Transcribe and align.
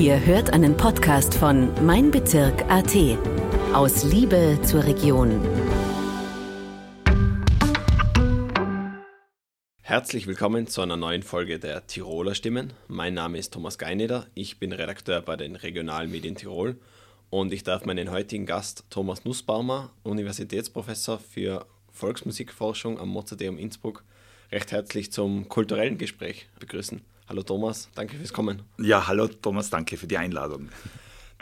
Ihr 0.00 0.24
hört 0.24 0.52
einen 0.52 0.76
Podcast 0.76 1.34
von 1.34 1.72
Mein 1.84 2.12
Bezirk 2.12 2.70
AT. 2.70 2.94
Aus 3.72 4.04
Liebe 4.04 4.56
zur 4.62 4.84
Region. 4.84 5.40
Herzlich 9.82 10.28
willkommen 10.28 10.68
zu 10.68 10.82
einer 10.82 10.96
neuen 10.96 11.24
Folge 11.24 11.58
der 11.58 11.88
Tiroler 11.88 12.36
Stimmen. 12.36 12.74
Mein 12.86 13.14
Name 13.14 13.38
ist 13.38 13.52
Thomas 13.54 13.76
Geineder, 13.76 14.28
ich 14.34 14.60
bin 14.60 14.72
Redakteur 14.72 15.20
bei 15.20 15.36
den 15.36 15.56
Regionalmedien 15.56 16.36
Tirol 16.36 16.76
und 17.30 17.52
ich 17.52 17.64
darf 17.64 17.84
meinen 17.84 18.12
heutigen 18.12 18.46
Gast 18.46 18.84
Thomas 18.90 19.24
Nussbaumer, 19.24 19.90
Universitätsprofessor 20.04 21.18
für 21.18 21.66
Volksmusikforschung 21.90 23.00
am 23.00 23.08
Mozarteum 23.08 23.58
Innsbruck, 23.58 24.04
recht 24.52 24.70
herzlich 24.70 25.10
zum 25.10 25.48
kulturellen 25.48 25.98
Gespräch 25.98 26.48
begrüßen. 26.60 27.00
Hallo 27.28 27.42
Thomas, 27.42 27.90
danke 27.94 28.16
fürs 28.16 28.32
Kommen. 28.32 28.62
Ja, 28.78 29.06
hallo 29.06 29.28
Thomas, 29.28 29.68
danke 29.68 29.98
für 29.98 30.06
die 30.06 30.16
Einladung. 30.16 30.70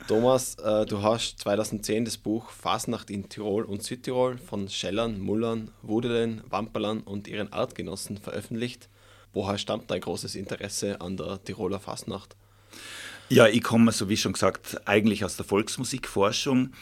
Thomas, 0.08 0.56
äh, 0.56 0.84
du 0.84 1.00
hast 1.00 1.38
2010 1.38 2.04
das 2.04 2.16
Buch 2.16 2.50
Fasnacht 2.50 3.08
in 3.08 3.28
Tirol 3.28 3.62
und 3.62 3.84
Südtirol 3.84 4.36
von 4.36 4.68
Schellern, 4.68 5.20
Mullern, 5.20 5.70
Wudelen, 5.82 6.42
Wamperlern 6.50 7.02
und 7.02 7.28
ihren 7.28 7.52
Artgenossen 7.52 8.18
veröffentlicht. 8.18 8.88
Woher 9.32 9.58
stammt 9.58 9.88
dein 9.92 10.00
großes 10.00 10.34
Interesse 10.34 11.00
an 11.00 11.16
der 11.16 11.42
Tiroler 11.44 11.78
Fasnacht? 11.78 12.34
Ja, 13.28 13.46
ich 13.46 13.62
komme, 13.62 13.92
so 13.92 14.08
wie 14.08 14.16
schon 14.16 14.32
gesagt, 14.32 14.80
eigentlich 14.88 15.24
aus 15.24 15.36
der 15.36 15.46
Volksmusikforschung 15.46 16.72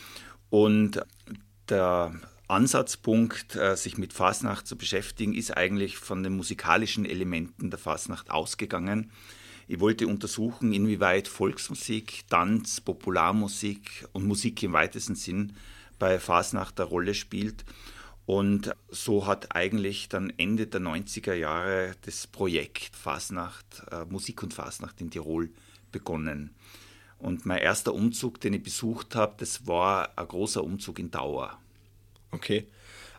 und 0.49 1.03
der 1.69 2.15
Ansatzpunkt, 2.49 3.57
äh, 3.57 3.77
sich 3.77 3.97
mit 3.97 4.13
Fasnacht 4.13 4.67
zu 4.67 4.77
beschäftigen, 4.77 5.35
ist 5.35 5.57
eigentlich 5.57 5.97
von 5.97 6.23
den 6.23 6.37
musikalischen 6.37 7.07
Elementen 7.07 7.71
der 7.71 7.79
Fasnacht 7.79 8.31
ausgegangen. 8.31 9.11
Ich 9.67 9.81
wollte 9.81 10.07
untersuchen, 10.07 10.75
inwieweit 10.75 11.27
Volksmusik, 11.27 12.25
Tanz, 12.29 12.83
Popularmusik 12.83 14.07
und 14.13 14.27
Musik 14.27 14.63
im 14.63 14.75
weitesten 14.75 15.15
Sinn 15.15 15.57
bei 15.99 16.19
Fasnacht 16.19 16.79
eine 16.79 16.89
Rolle 16.89 17.15
spielt. 17.15 17.65
Und 18.27 18.75
so 18.91 19.27
hat 19.27 19.55
eigentlich 19.55 20.09
dann 20.11 20.33
Ende 20.37 20.67
der 20.67 20.81
90er 20.81 21.35
Jahre 21.35 21.95
das 22.03 22.27
Projekt 22.27 22.95
Fasnacht, 22.95 23.83
äh, 23.91 24.05
Musik 24.05 24.43
und 24.43 24.53
Fasnacht 24.53 25.01
in 25.01 25.11
Tirol 25.11 25.51
begonnen. 25.93 26.55
Und 27.19 27.47
mein 27.47 27.59
erster 27.59 27.95
Umzug, 27.95 28.41
den 28.41 28.53
ich 28.53 28.63
besucht 28.63 29.15
habe, 29.15 29.35
das 29.39 29.67
war 29.67 30.11
ein 30.19 30.29
großer 30.29 30.63
Umzug 30.63 30.99
in 30.99 31.11
Dauer. 31.11 31.59
Okay, 32.35 32.67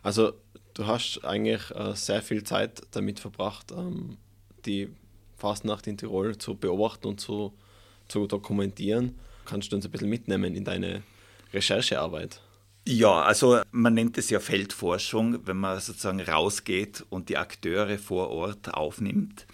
also 0.02 0.32
du 0.74 0.86
hast 0.86 1.24
eigentlich 1.24 1.70
äh, 1.70 1.94
sehr 1.94 2.22
viel 2.22 2.44
Zeit 2.44 2.82
damit 2.92 3.18
verbracht, 3.20 3.72
ähm, 3.72 4.18
die 4.66 4.88
Fastnacht 5.36 5.86
in 5.86 5.96
Tirol 5.96 6.38
zu 6.38 6.54
beobachten 6.54 7.06
und 7.06 7.20
zu, 7.20 7.52
zu 8.08 8.26
dokumentieren. 8.26 9.18
Kannst 9.44 9.72
du 9.72 9.76
uns 9.76 9.84
ein 9.84 9.90
bisschen 9.90 10.08
mitnehmen 10.08 10.54
in 10.54 10.64
deine 10.64 11.02
Recherchearbeit? 11.52 12.40
Ja, 12.88 13.22
also 13.22 13.60
man 13.72 13.94
nennt 13.94 14.16
es 14.16 14.30
ja 14.30 14.38
Feldforschung, 14.38 15.46
wenn 15.46 15.56
man 15.56 15.80
sozusagen 15.80 16.20
rausgeht 16.20 17.04
und 17.10 17.28
die 17.28 17.36
Akteure 17.36 17.98
vor 17.98 18.30
Ort 18.30 18.74
aufnimmt. 18.74 19.46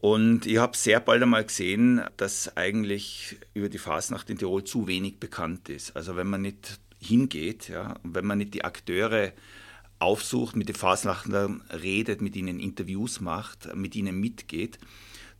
Und 0.00 0.46
ich 0.46 0.58
habe 0.58 0.76
sehr 0.76 1.00
bald 1.00 1.22
einmal 1.22 1.44
gesehen, 1.44 2.02
dass 2.16 2.56
eigentlich 2.56 3.36
über 3.54 3.68
die 3.68 3.78
Fasnacht 3.78 4.30
in 4.30 4.38
Tirol 4.38 4.64
zu 4.64 4.86
wenig 4.86 5.18
bekannt 5.18 5.68
ist. 5.68 5.96
Also 5.96 6.16
wenn 6.16 6.28
man 6.28 6.42
nicht 6.42 6.80
hingeht, 6.98 7.68
ja, 7.68 7.94
wenn 8.02 8.26
man 8.26 8.38
nicht 8.38 8.54
die 8.54 8.64
Akteure 8.64 9.32
aufsucht, 9.98 10.56
mit 10.56 10.68
den 10.68 10.76
Fasnachtern 10.76 11.62
redet, 11.70 12.20
mit 12.20 12.36
ihnen 12.36 12.60
Interviews 12.60 13.20
macht, 13.20 13.74
mit 13.74 13.96
ihnen 13.96 14.20
mitgeht, 14.20 14.78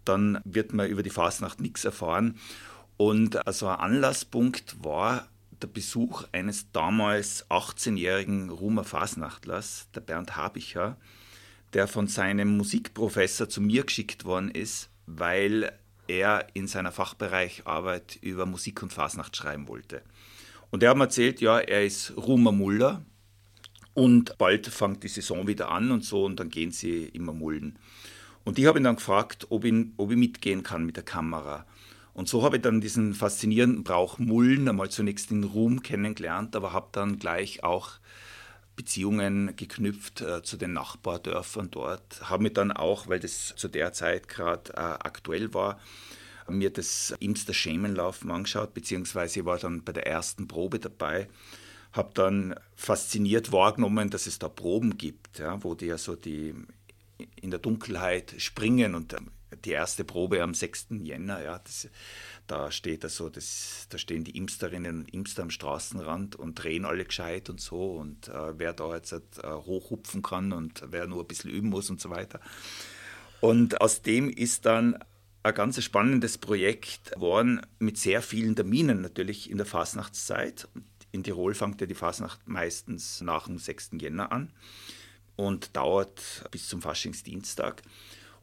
dann 0.04 0.40
wird 0.44 0.72
man 0.72 0.88
über 0.88 1.02
die 1.02 1.10
Fasnacht 1.10 1.60
nichts 1.60 1.84
erfahren. 1.84 2.38
Und 2.96 3.46
also 3.46 3.68
ein 3.68 3.78
Anlasspunkt 3.78 4.76
war 4.82 5.28
der 5.62 5.68
Besuch 5.68 6.24
eines 6.32 6.70
damals 6.72 7.48
18-jährigen 7.50 8.50
Rumer 8.50 8.84
Fasnachtlers, 8.84 9.88
der 9.94 10.00
Bernd 10.00 10.36
Habicher, 10.36 10.96
der 11.72 11.86
von 11.86 12.06
seinem 12.06 12.56
Musikprofessor 12.56 13.48
zu 13.48 13.60
mir 13.60 13.84
geschickt 13.84 14.24
worden 14.24 14.50
ist, 14.50 14.88
weil 15.06 15.72
er 16.06 16.46
in 16.54 16.66
seiner 16.66 16.92
Fachbereich 16.92 17.66
Arbeit 17.66 18.18
über 18.22 18.46
Musik 18.46 18.82
und 18.82 18.92
Fasnacht 18.92 19.36
schreiben 19.36 19.68
wollte. 19.68 20.02
Und 20.70 20.82
er 20.82 20.90
hat 20.90 20.96
mir 20.96 21.04
erzählt, 21.04 21.40
ja, 21.40 21.58
er 21.58 21.84
ist 21.84 22.14
Rumer 22.16 22.52
Muller 22.52 23.04
und 23.94 24.36
bald 24.38 24.66
fängt 24.66 25.02
die 25.02 25.08
Saison 25.08 25.46
wieder 25.46 25.70
an 25.70 25.90
und 25.90 26.04
so 26.04 26.24
und 26.24 26.38
dann 26.38 26.50
gehen 26.50 26.70
sie 26.70 27.04
immer 27.06 27.32
mullen. 27.32 27.78
Und 28.44 28.58
ich 28.58 28.66
habe 28.66 28.78
ihn 28.78 28.84
dann 28.84 28.96
gefragt, 28.96 29.46
ob, 29.50 29.64
ihn, 29.64 29.92
ob 29.96 30.10
ich 30.10 30.16
mitgehen 30.16 30.62
kann 30.62 30.84
mit 30.84 30.96
der 30.96 31.04
Kamera. 31.04 31.66
Und 32.14 32.28
so 32.28 32.42
habe 32.42 32.56
ich 32.56 32.62
dann 32.62 32.80
diesen 32.80 33.14
faszinierenden 33.14 33.84
Brauch 33.84 34.18
Mullen 34.18 34.68
einmal 34.68 34.90
zunächst 34.90 35.30
in 35.30 35.44
Ruhm 35.44 35.82
kennengelernt, 35.82 36.56
aber 36.56 36.72
habe 36.72 36.88
dann 36.92 37.18
gleich 37.18 37.62
auch 37.62 37.92
Beziehungen 38.76 39.56
geknüpft 39.56 40.20
äh, 40.20 40.42
zu 40.42 40.56
den 40.56 40.72
Nachbardörfern 40.72 41.70
dort. 41.70 42.30
Habe 42.30 42.44
mir 42.44 42.50
dann 42.50 42.72
auch, 42.72 43.08
weil 43.08 43.18
das 43.18 43.54
zu 43.56 43.68
der 43.68 43.92
Zeit 43.92 44.28
gerade 44.28 44.72
äh, 44.74 44.80
aktuell 44.80 45.52
war, 45.54 45.80
mir 46.50 46.70
das 46.70 47.14
Imster 47.20 47.54
Schemenlaufen 47.54 48.30
angeschaut, 48.30 48.74
beziehungsweise 48.74 49.40
ich 49.40 49.46
war 49.46 49.58
dann 49.58 49.82
bei 49.84 49.92
der 49.92 50.06
ersten 50.06 50.48
Probe 50.48 50.78
dabei, 50.78 51.28
habe 51.92 52.10
dann 52.14 52.54
fasziniert 52.76 53.52
wahrgenommen, 53.52 54.10
dass 54.10 54.26
es 54.26 54.38
da 54.38 54.48
Proben 54.48 54.98
gibt, 54.98 55.38
ja, 55.38 55.62
wo 55.62 55.74
die 55.74 55.86
ja 55.86 55.98
so 55.98 56.16
die 56.16 56.54
in 57.36 57.50
der 57.50 57.58
Dunkelheit 57.58 58.34
springen 58.38 58.94
und 58.94 59.12
ähm, 59.12 59.30
die 59.64 59.70
erste 59.70 60.04
Probe 60.04 60.42
am 60.42 60.54
6. 60.54 60.88
Jänner, 61.02 61.42
ja, 61.42 61.58
das, 61.58 61.88
da 62.46 62.70
steht 62.70 63.04
also, 63.04 63.28
das, 63.28 63.86
da 63.90 63.98
stehen 63.98 64.24
die 64.24 64.36
Imsterinnen 64.36 65.00
und 65.00 65.14
Imster 65.14 65.42
am 65.42 65.50
Straßenrand 65.50 66.36
und 66.36 66.54
drehen 66.54 66.84
alle 66.84 67.04
gescheit 67.04 67.50
und 67.50 67.60
so 67.60 67.92
und 67.92 68.28
äh, 68.28 68.58
wer 68.58 68.72
da 68.72 68.94
jetzt 68.94 69.12
äh, 69.12 69.18
hochhupfen 69.44 70.22
kann 70.22 70.52
und 70.52 70.82
wer 70.90 71.06
nur 71.06 71.22
ein 71.22 71.26
bisschen 71.26 71.50
üben 71.50 71.70
muss 71.70 71.90
und 71.90 72.00
so 72.00 72.10
weiter. 72.10 72.40
Und 73.40 73.80
aus 73.80 74.02
dem 74.02 74.28
ist 74.28 74.66
dann 74.66 74.98
ein 75.42 75.54
ganz 75.54 75.82
spannendes 75.82 76.38
Projekt 76.38 77.12
geworden 77.12 77.60
mit 77.78 77.96
sehr 77.96 78.22
vielen 78.22 78.56
Terminen 78.56 79.00
natürlich 79.00 79.50
in 79.50 79.56
der 79.56 79.66
Fasnachtszeit. 79.66 80.68
In 81.12 81.22
Tirol 81.22 81.54
fängt 81.54 81.80
ja 81.80 81.86
die 81.86 81.94
Fasnacht 81.94 82.46
meistens 82.46 83.20
nach 83.20 83.46
dem 83.46 83.58
6. 83.58 83.90
Jänner 84.00 84.32
an 84.32 84.52
und 85.36 85.76
dauert 85.76 86.44
bis 86.50 86.68
zum 86.68 86.82
Faschingsdienstag. 86.82 87.82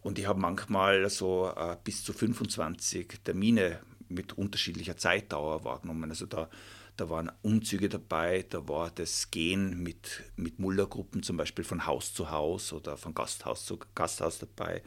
Und 0.02 0.20
ich 0.20 0.28
habe 0.28 0.40
manchmal 0.40 1.10
so 1.10 1.52
äh, 1.56 1.78
bis 1.84 2.04
zu 2.04 2.14
25 2.14 3.20
Termine 3.24 3.80
mit 4.08 4.38
unterschiedlicher 4.38 4.98
Zeitdauer 4.98 5.64
wahrgenommen. 5.64 6.10
Also 6.10 6.26
da, 6.26 6.50
da 6.96 7.10
waren 7.10 7.32
Umzüge 7.42 7.90
dabei, 7.90 8.46
da 8.50 8.68
war 8.68 8.92
das 8.92 9.32
Gehen 9.32 9.82
mit, 9.84 10.24
mit 10.36 10.60
Mullergruppen, 10.60 11.24
zum 11.24 11.38
Beispiel 11.38 11.66
von 11.66 11.86
Haus 11.86 12.14
zu 12.14 12.30
Haus 12.32 12.72
oder 12.72 12.98
von 12.98 13.14
Gasthaus 13.14 13.66
zu 13.66 13.80
Gasthaus 13.96 14.40
dabei. 14.40 14.82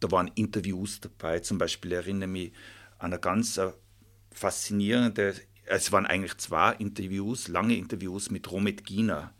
Da 0.00 0.10
waren 0.10 0.30
Interviews 0.34 1.00
dabei, 1.00 1.40
zum 1.40 1.58
Beispiel 1.58 1.92
erinnere 1.92 2.28
mich 2.28 2.52
an 2.98 3.12
eine 3.12 3.20
ganz 3.20 3.56
äh, 3.56 3.72
faszinierende, 4.30 5.34
es 5.64 5.90
waren 5.92 6.06
eigentlich 6.06 6.36
zwei 6.38 6.74
Interviews, 6.74 7.48
lange 7.48 7.76
Interviews 7.76 8.30
mit 8.30 8.50
Romet 8.50 8.84
Giener. 8.84 9.32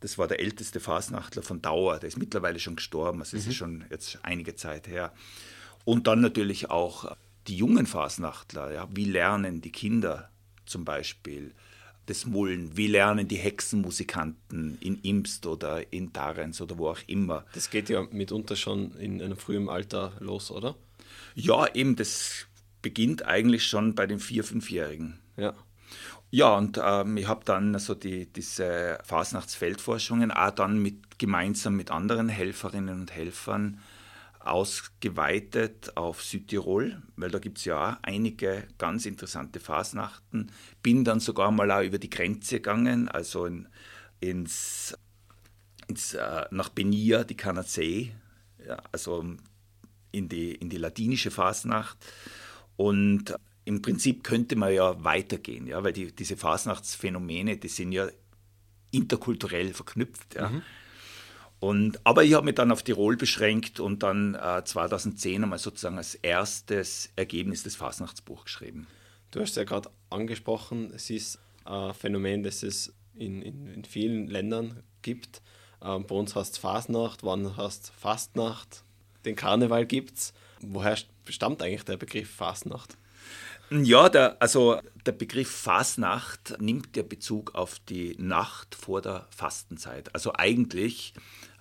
Das 0.00 0.18
war 0.18 0.28
der 0.28 0.40
älteste 0.40 0.80
Fasnachtler 0.80 1.42
von 1.42 1.62
Dauer, 1.62 1.98
der 1.98 2.08
ist 2.08 2.18
mittlerweile 2.18 2.60
schon 2.60 2.76
gestorben, 2.76 3.20
also 3.20 3.36
es 3.36 3.44
mhm. 3.44 3.50
ist 3.50 3.56
schon 3.56 3.84
jetzt 3.90 4.18
einige 4.22 4.54
Zeit 4.54 4.86
her. 4.86 5.12
Und 5.84 6.06
dann 6.06 6.20
natürlich 6.20 6.70
auch 6.70 7.16
die 7.46 7.56
jungen 7.56 7.86
Fasnachtler, 7.86 8.72
ja, 8.72 8.88
wie 8.94 9.04
lernen 9.04 9.60
die 9.60 9.72
Kinder 9.72 10.30
zum 10.66 10.84
Beispiel 10.84 11.54
das 12.06 12.26
Mullen? 12.26 12.76
Wie 12.76 12.86
lernen 12.86 13.28
die 13.28 13.36
Hexenmusikanten 13.36 14.78
in 14.80 15.00
Imst 15.02 15.46
oder 15.46 15.92
in 15.92 16.12
Darenz 16.12 16.60
oder 16.60 16.78
wo 16.78 16.88
auch 16.88 17.00
immer? 17.06 17.44
Das 17.54 17.70
geht 17.70 17.88
ja 17.88 18.06
mitunter 18.10 18.56
schon 18.56 18.96
in 18.98 19.22
einem 19.22 19.36
frühen 19.36 19.68
Alter 19.68 20.12
los, 20.20 20.50
oder? 20.50 20.74
Ja, 21.34 21.66
eben, 21.74 21.96
das 21.96 22.46
beginnt 22.82 23.24
eigentlich 23.24 23.64
schon 23.64 23.94
bei 23.94 24.06
den 24.06 24.20
Vier-, 24.20 24.44
Fünfjährigen. 24.44 25.18
Ja. 25.36 25.54
Ja, 26.30 26.56
und 26.56 26.80
ähm, 26.82 27.16
ich 27.16 27.28
habe 27.28 27.44
dann 27.44 27.74
also 27.74 27.94
die, 27.94 28.26
diese 28.26 28.98
Fasnachtsfeldforschungen 29.04 30.32
auch 30.32 30.50
dann 30.50 30.78
mit, 30.82 31.18
gemeinsam 31.18 31.76
mit 31.76 31.92
anderen 31.92 32.28
Helferinnen 32.28 33.02
und 33.02 33.12
Helfern 33.12 33.80
ausgeweitet 34.46 35.96
auf 35.96 36.22
Südtirol, 36.22 37.02
weil 37.16 37.30
da 37.30 37.38
gibt 37.38 37.58
es 37.58 37.64
ja 37.64 37.92
auch 37.92 37.96
einige 38.02 38.66
ganz 38.78 39.06
interessante 39.06 39.60
Fasnachten. 39.60 40.52
Bin 40.82 41.04
dann 41.04 41.20
sogar 41.20 41.50
mal 41.50 41.70
auch 41.70 41.82
über 41.82 41.98
die 41.98 42.10
Grenze 42.10 42.56
gegangen, 42.56 43.08
also 43.08 43.46
in, 43.46 43.68
ins, 44.20 44.96
ins 45.88 46.14
äh, 46.14 46.44
nach 46.50 46.68
Benia, 46.68 47.24
die 47.24 47.36
Kanazee, 47.36 48.12
ja, 48.66 48.82
also 48.92 49.24
in 50.12 50.28
die, 50.28 50.52
in 50.54 50.68
die 50.68 50.78
latinische 50.78 51.30
Fasnacht. 51.30 51.98
Und 52.76 53.34
im 53.64 53.80
Prinzip 53.82 54.24
könnte 54.24 54.56
man 54.56 54.72
ja 54.72 55.02
weitergehen, 55.02 55.66
ja, 55.66 55.82
weil 55.82 55.92
die, 55.92 56.14
diese 56.14 56.36
Fasnachtsphänomene, 56.36 57.56
die 57.56 57.68
sind 57.68 57.92
ja 57.92 58.08
interkulturell 58.90 59.72
verknüpft. 59.72 60.34
Ja. 60.34 60.50
Mhm. 60.50 60.62
Und, 61.64 61.98
aber 62.04 62.24
ich 62.24 62.34
habe 62.34 62.44
mich 62.44 62.56
dann 62.56 62.70
auf 62.70 62.82
Tirol 62.82 63.16
beschränkt 63.16 63.80
und 63.80 64.02
dann 64.02 64.34
äh, 64.34 64.62
2010 64.62 65.44
einmal 65.44 65.58
sozusagen 65.58 65.96
als 65.96 66.14
erstes 66.14 67.08
Ergebnis 67.16 67.62
des 67.62 67.74
Fasnachtsbuch 67.74 68.44
geschrieben. 68.44 68.86
Du 69.30 69.40
hast 69.40 69.56
ja 69.56 69.64
gerade 69.64 69.88
angesprochen, 70.10 70.92
es 70.94 71.08
ist 71.08 71.38
ein 71.64 71.94
Phänomen, 71.94 72.42
das 72.42 72.62
es 72.62 72.92
in, 73.14 73.40
in, 73.40 73.66
in 73.68 73.84
vielen 73.86 74.26
Ländern 74.26 74.82
gibt. 75.00 75.40
Ähm, 75.80 76.06
bei 76.06 76.14
uns 76.14 76.36
heißt 76.36 76.52
es 76.52 76.58
Fasnacht, 76.58 77.22
wann 77.22 77.56
heißt 77.56 77.92
Fastnacht, 77.98 78.84
den 79.24 79.34
Karneval 79.34 79.86
gibt 79.86 80.18
es. 80.18 80.34
Woher 80.60 80.98
stammt 81.30 81.62
eigentlich 81.62 81.84
der 81.84 81.96
Begriff 81.96 82.28
Fasnacht? 82.28 82.98
Ja, 83.70 84.10
der, 84.10 84.36
also 84.40 84.80
der 85.06 85.12
Begriff 85.12 85.50
Fasnacht 85.50 86.60
nimmt 86.60 86.94
ja 86.94 87.02
Bezug 87.02 87.54
auf 87.54 87.78
die 87.78 88.16
Nacht 88.18 88.74
vor 88.74 89.00
der 89.00 89.26
Fastenzeit. 89.30 90.14
Also 90.14 90.34
eigentlich 90.34 91.14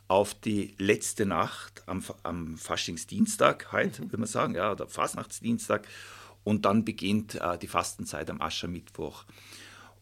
auf 0.07 0.33
die 0.33 0.75
letzte 0.77 1.25
Nacht 1.25 1.83
am, 1.87 2.03
am 2.23 2.57
Faschingsdienstag, 2.57 3.71
halt, 3.71 3.99
mhm. 3.99 4.05
würde 4.05 4.17
man 4.17 4.27
sagen, 4.27 4.55
ja, 4.55 4.71
oder 4.71 4.87
Fasnachtsdienstag. 4.87 5.87
Und 6.43 6.65
dann 6.65 6.83
beginnt 6.83 7.35
äh, 7.35 7.57
die 7.57 7.67
Fastenzeit 7.67 8.29
am 8.29 8.41
Aschermittwoch. 8.41 9.25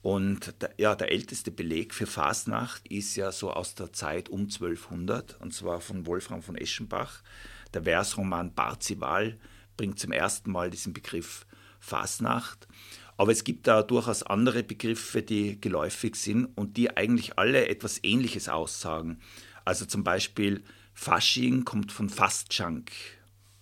Und 0.02 0.60
der, 0.62 0.74
ja, 0.78 0.96
der 0.96 1.12
älteste 1.12 1.52
Beleg 1.52 1.94
für 1.94 2.08
Fasnacht 2.08 2.88
ist 2.88 3.16
ja 3.16 3.32
so 3.32 3.52
aus 3.52 3.76
der 3.76 3.94
Zeit 3.94 4.30
um 4.30 4.42
1200, 4.42 5.40
und 5.40 5.54
zwar 5.54 5.80
von 5.80 6.08
Wolfram 6.08 6.42
von 6.42 6.56
Eschenbach. 6.56 7.22
Der 7.74 7.84
Versroman 7.84 8.56
Parzival 8.56 9.38
bringt 9.78 10.00
zum 10.00 10.12
ersten 10.12 10.52
Mal 10.52 10.72
diesen 10.72 10.94
Begriff 10.94 11.46
Fasnacht. 11.80 12.68
Aber 13.18 13.32
es 13.32 13.44
gibt 13.44 13.68
da 13.68 13.84
durchaus 13.84 14.24
andere 14.24 14.64
Begriffe, 14.64 15.22
die 15.22 15.62
geläufig 15.62 16.16
sind 16.16 16.46
und 16.56 16.78
die 16.78 16.98
eigentlich 16.98 17.38
alle 17.38 17.68
etwas 17.68 18.04
Ähnliches 18.04 18.50
aussagen. 18.50 19.20
Also 19.66 19.86
zum 19.86 20.04
Beispiel 20.04 20.64
Fasching 20.94 21.66
kommt 21.66 21.92
von 21.92 22.10
Fastschank 22.10 22.92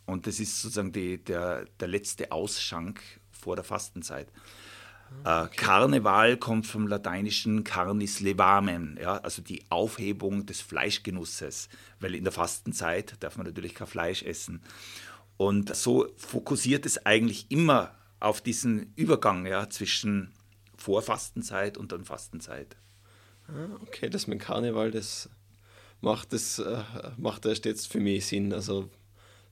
und 0.05 0.25
das 0.27 0.39
ist 0.39 0.61
sozusagen 0.61 0.91
die, 0.91 1.23
der, 1.23 1.65
der 1.79 1.87
letzte 1.87 2.31
Ausschank 2.31 3.01
vor 3.31 3.55
der 3.55 3.63
Fastenzeit. 3.63 4.31
Äh, 5.23 5.43
okay. 5.43 5.55
Karneval 5.55 6.37
kommt 6.37 6.67
vom 6.67 6.87
lateinischen 6.87 7.63
carnis 7.63 8.19
levamen, 8.19 8.97
ja, 9.01 9.17
also 9.17 9.41
die 9.41 9.63
Aufhebung 9.69 10.45
des 10.45 10.61
Fleischgenusses, 10.61 11.69
weil 11.99 12.15
in 12.15 12.23
der 12.23 12.33
Fastenzeit 12.33 13.15
darf 13.21 13.37
man 13.37 13.45
natürlich 13.45 13.75
kein 13.75 13.87
Fleisch 13.87 14.23
essen. 14.23 14.61
Und 15.37 15.75
so 15.75 16.07
fokussiert 16.17 16.85
es 16.85 17.05
eigentlich 17.05 17.49
immer 17.49 17.95
auf 18.19 18.41
diesen 18.41 18.93
Übergang 18.95 19.45
ja, 19.45 19.69
zwischen 19.69 20.33
Vorfastenzeit 20.75 21.77
und 21.77 21.91
dann 21.91 22.03
Fastenzeit. 22.03 22.75
Ah, 23.47 23.79
okay, 23.81 24.09
das 24.09 24.27
mit 24.27 24.39
Karneval, 24.39 24.91
das 24.91 25.29
macht 26.01 26.33
das 26.33 26.59
äh, 26.59 26.83
macht 27.17 27.45
erst 27.45 27.65
jetzt 27.65 27.91
für 27.91 27.99
mich 27.99 28.25
Sinn. 28.25 28.53
Also 28.53 28.89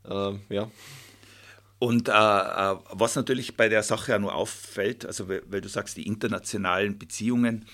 äh, 0.06 0.34
ja. 0.50 0.72
Und 1.80 2.08
äh, 2.08 2.12
äh 2.12 2.76
was 2.92 3.16
natürlich 3.16 3.56
bei 3.56 3.70
der 3.70 3.84
Sache 3.84 4.14
ja 4.14 4.20
nur 4.20 4.34
auffällt, 4.34 5.06
also 5.06 5.30
weil 5.30 5.62
du 5.62 5.70
sagst, 5.70 5.98
die 5.98 6.08
internationalen 6.08 6.98
Beziehungen, 6.98 7.66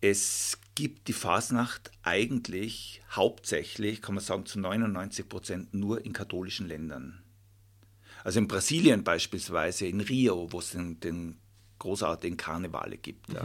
es 0.00 0.58
gibt 0.74 1.06
die 1.08 1.12
Fasnacht 1.12 1.90
eigentlich 2.02 3.02
hauptsächlich, 3.10 4.02
kann 4.02 4.16
man 4.16 4.24
sagen, 4.24 4.46
zu 4.46 4.58
99 4.58 5.28
Prozent 5.28 5.74
nur 5.74 6.04
in 6.04 6.12
katholischen 6.12 6.66
Ländern. 6.66 7.22
Also 8.24 8.38
in 8.38 8.48
Brasilien 8.48 9.04
beispielsweise, 9.04 9.86
in 9.86 10.00
Rio, 10.00 10.52
wo 10.52 10.58
es 10.60 10.70
den, 10.70 10.98
den 11.00 11.41
großartigen 11.82 12.36
Karnevale 12.36 12.96
gibt. 12.96 13.28
Mhm. 13.28 13.34
Ja. 13.34 13.42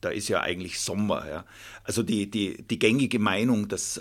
Da 0.00 0.10
ist 0.10 0.28
ja 0.28 0.40
eigentlich 0.40 0.80
Sommer. 0.80 1.28
Ja. 1.28 1.44
Also 1.84 2.02
die, 2.02 2.30
die, 2.30 2.62
die 2.62 2.78
gängige 2.78 3.18
Meinung, 3.18 3.68
dass, 3.68 4.00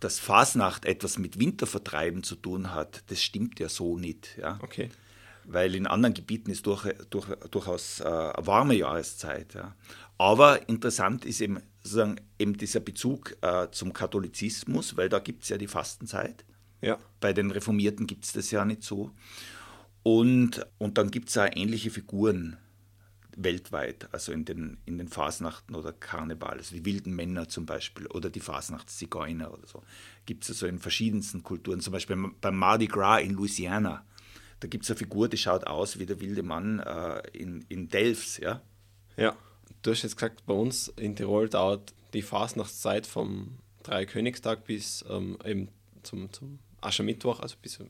dass 0.00 0.18
Fasnacht 0.18 0.84
etwas 0.84 1.18
mit 1.18 1.38
Wintervertreiben 1.38 2.22
zu 2.22 2.36
tun 2.36 2.72
hat, 2.72 3.02
das 3.08 3.22
stimmt 3.22 3.58
ja 3.58 3.68
so 3.68 3.98
nicht. 3.98 4.38
Ja. 4.38 4.58
Okay. 4.62 4.90
Weil 5.44 5.74
in 5.74 5.86
anderen 5.86 6.14
Gebieten 6.14 6.50
ist 6.50 6.66
durch, 6.66 6.88
durch, 7.10 7.26
durchaus 7.50 8.00
äh, 8.00 8.04
eine 8.04 8.46
warme 8.46 8.74
Jahreszeit. 8.74 9.54
Ja. 9.54 9.76
Aber 10.18 10.68
interessant 10.68 11.24
ist 11.24 11.40
eben, 11.40 11.60
sozusagen, 11.82 12.16
eben 12.38 12.56
dieser 12.56 12.80
Bezug 12.80 13.36
äh, 13.42 13.68
zum 13.70 13.92
Katholizismus, 13.92 14.96
weil 14.96 15.08
da 15.08 15.18
gibt 15.18 15.42
es 15.44 15.48
ja 15.50 15.58
die 15.58 15.68
Fastenzeit. 15.68 16.44
Ja. 16.80 16.98
Bei 17.20 17.32
den 17.32 17.50
Reformierten 17.50 18.06
gibt 18.06 18.24
es 18.24 18.32
das 18.32 18.50
ja 18.50 18.64
nicht 18.64 18.82
so. 18.82 19.10
Und, 20.02 20.64
und 20.78 20.98
dann 20.98 21.10
gibt 21.10 21.28
es 21.28 21.38
auch 21.38 21.48
ähnliche 21.52 21.90
Figuren 21.90 22.56
weltweit, 23.36 24.08
also 24.12 24.32
in 24.32 24.44
den, 24.44 24.78
in 24.86 24.98
den 24.98 25.08
Fasnachten 25.08 25.74
oder 25.74 25.92
Karneval, 25.92 26.56
also 26.56 26.74
die 26.74 26.84
wilden 26.84 27.14
Männer 27.14 27.48
zum 27.48 27.66
Beispiel 27.66 28.06
oder 28.06 28.30
die 28.30 28.40
Fasnachtszigeuner 28.40 29.52
oder 29.52 29.66
so. 29.66 29.82
Gibt 30.24 30.44
es 30.44 30.50
also 30.50 30.66
in 30.66 30.78
verschiedensten 30.78 31.42
Kulturen, 31.42 31.80
zum 31.80 31.92
Beispiel 31.92 32.16
beim 32.40 32.56
Mardi 32.56 32.86
Gras 32.86 33.20
in 33.20 33.34
Louisiana. 33.34 34.04
Da 34.60 34.68
gibt 34.68 34.84
es 34.84 34.90
eine 34.90 34.98
Figur, 34.98 35.28
die 35.28 35.36
schaut 35.36 35.66
aus 35.66 35.98
wie 35.98 36.06
der 36.06 36.18
wilde 36.20 36.42
Mann 36.42 36.80
äh, 36.80 37.20
in, 37.32 37.64
in 37.68 37.88
Delfs, 37.88 38.38
ja. 38.38 38.62
Ja, 39.18 39.36
du 39.82 39.90
hast 39.90 40.02
jetzt 40.02 40.16
gesagt, 40.16 40.46
bei 40.46 40.54
uns 40.54 40.88
in 40.96 41.14
Tirol 41.14 41.48
dauert 41.48 41.94
die 42.14 42.22
Fasnachtszeit 42.22 43.06
vom 43.06 43.58
Dreikönigstag 43.82 44.64
bis 44.64 45.04
ähm, 45.08 45.38
eben 45.44 45.68
zum, 46.02 46.32
zum 46.32 46.58
Aschermittwoch, 46.80 47.40
also 47.40 47.56
bis 47.60 47.76
vor 47.76 47.86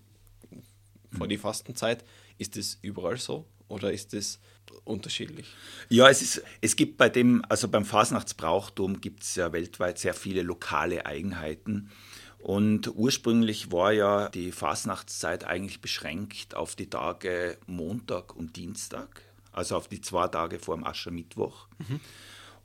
mhm. 1.26 1.28
die 1.28 1.38
Fastenzeit. 1.38 2.04
Ist 2.38 2.56
das 2.56 2.78
überall 2.82 3.16
so 3.16 3.46
oder 3.68 3.92
ist 3.92 4.12
das 4.12 4.38
unterschiedlich? 4.84 5.46
Ja, 5.88 6.08
es, 6.08 6.22
ist, 6.22 6.42
es 6.60 6.76
gibt 6.76 6.96
bei 6.96 7.08
dem, 7.08 7.44
also 7.48 7.68
beim 7.68 7.84
Fasnachtsbrauchtum 7.84 9.00
gibt 9.00 9.22
es 9.22 9.34
ja 9.34 9.52
weltweit 9.52 9.98
sehr 9.98 10.14
viele 10.14 10.42
lokale 10.42 11.06
Eigenheiten. 11.06 11.90
Und 12.38 12.94
ursprünglich 12.94 13.72
war 13.72 13.92
ja 13.92 14.28
die 14.28 14.52
Fasnachtszeit 14.52 15.44
eigentlich 15.44 15.80
beschränkt 15.80 16.54
auf 16.54 16.76
die 16.76 16.88
Tage 16.88 17.58
Montag 17.66 18.36
und 18.36 18.56
Dienstag, 18.56 19.22
also 19.52 19.76
auf 19.76 19.88
die 19.88 20.00
zwei 20.00 20.28
Tage 20.28 20.58
vor 20.58 20.76
dem 20.76 20.84
Aschermittwoch. 20.84 21.66
Mhm. 21.78 22.00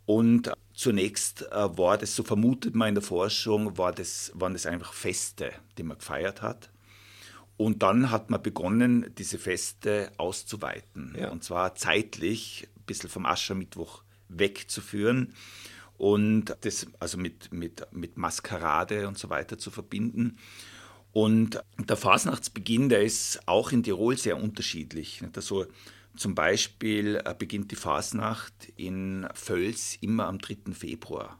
Und 0.05 0.51
zunächst 0.73 1.43
äh, 1.51 1.77
war 1.77 1.97
das, 1.97 2.15
so 2.15 2.23
vermutet 2.23 2.75
man 2.75 2.89
in 2.89 2.95
der 2.95 3.03
Forschung, 3.03 3.77
war 3.77 3.93
das, 3.93 4.31
waren 4.35 4.53
das 4.53 4.65
einfach 4.65 4.93
Feste, 4.93 5.51
die 5.77 5.83
man 5.83 5.97
gefeiert 5.97 6.41
hat. 6.41 6.69
Und 7.57 7.83
dann 7.83 8.09
hat 8.09 8.29
man 8.29 8.41
begonnen, 8.41 9.13
diese 9.17 9.37
Feste 9.37 10.11
auszuweiten. 10.17 11.15
Ja. 11.17 11.29
Und 11.29 11.43
zwar 11.43 11.75
zeitlich, 11.75 12.67
ein 12.75 12.83
bisschen 12.85 13.09
vom 13.09 13.25
Aschermittwoch 13.25 14.03
wegzuführen 14.29 15.33
und 15.97 16.55
das 16.61 16.87
also 16.99 17.17
mit, 17.19 17.53
mit, 17.53 17.85
mit 17.91 18.17
Maskerade 18.17 19.07
und 19.07 19.17
so 19.17 19.29
weiter 19.29 19.59
zu 19.59 19.69
verbinden. 19.69 20.37
Und 21.11 21.61
der 21.77 21.97
Fasnachtsbeginn, 21.97 22.89
der 22.89 23.03
ist 23.03 23.41
auch 23.45 23.71
in 23.71 23.83
Tirol 23.83 24.17
sehr 24.17 24.41
unterschiedlich. 24.41 25.21
Also 25.35 25.67
zum 26.15 26.35
Beispiel 26.35 27.21
äh, 27.23 27.35
beginnt 27.37 27.71
die 27.71 27.75
Fasnacht 27.75 28.53
in 28.77 29.27
Völs 29.33 29.97
immer 30.01 30.27
am 30.27 30.39
3. 30.39 30.73
Februar. 30.73 31.37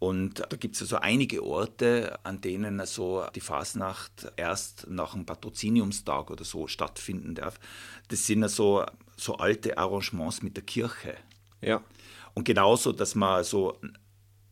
Und 0.00 0.40
da 0.48 0.56
gibt 0.56 0.76
es 0.76 0.82
also 0.82 0.96
einige 0.96 1.44
Orte, 1.44 2.18
an 2.24 2.40
denen 2.40 2.80
also 2.80 3.26
die 3.34 3.40
Fasnacht 3.40 4.32
erst 4.36 4.86
nach 4.88 5.12
dem 5.12 5.26
Patroziniumstag 5.26 6.30
oder 6.30 6.42
so 6.42 6.66
stattfinden 6.66 7.34
darf. 7.34 7.60
Das 8.08 8.26
sind 8.26 8.42
also 8.42 8.86
so 9.18 9.36
alte 9.36 9.76
Arrangements 9.76 10.40
mit 10.40 10.56
der 10.56 10.64
Kirche. 10.64 11.18
Ja. 11.60 11.84
Und 12.32 12.44
genauso, 12.44 12.92
dass 12.92 13.14
man 13.14 13.44
so 13.44 13.78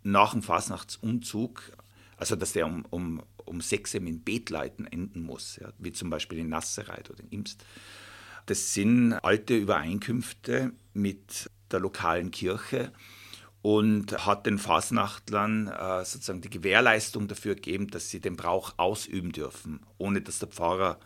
nach 0.03 0.33
dem 0.33 0.43
Fasnachtsumzug, 0.43 1.73
also 2.19 2.37
dass 2.37 2.53
der 2.53 2.67
um, 2.67 2.85
um, 2.91 3.23
um 3.47 3.63
sechs 3.63 3.95
in 3.95 4.23
Betleiten 4.23 4.87
enden 4.87 5.23
muss, 5.23 5.57
ja, 5.57 5.73
wie 5.79 5.93
zum 5.93 6.11
Beispiel 6.11 6.41
in 6.41 6.51
Nassereit 6.51 7.09
oder 7.09 7.21
in 7.21 7.31
Imst. 7.31 7.65
Das 8.45 8.75
sind 8.75 9.15
alte 9.15 9.57
Übereinkünfte 9.57 10.73
mit 10.93 11.51
der 11.71 11.81
lokalen 11.81 12.33
Kirche 12.33 12.93
und 13.63 14.27
hat 14.27 14.47
den 14.47 14.59
Fasnachtlern 14.59 15.69
äh, 15.69 16.05
sozusagen 16.05 16.41
die 16.41 16.51
Gewährleistung 16.51 17.29
dafür 17.29 17.55
gegeben, 17.55 17.89
dass 17.89 18.11
sie 18.11 18.21
den 18.21 18.37
Brauch 18.37 18.75
ausüben 18.77 19.33
dürfen, 19.33 19.81
ohne 19.99 20.21
dass 20.21 20.39
der 20.39 20.49
Pfarrer 20.49 20.99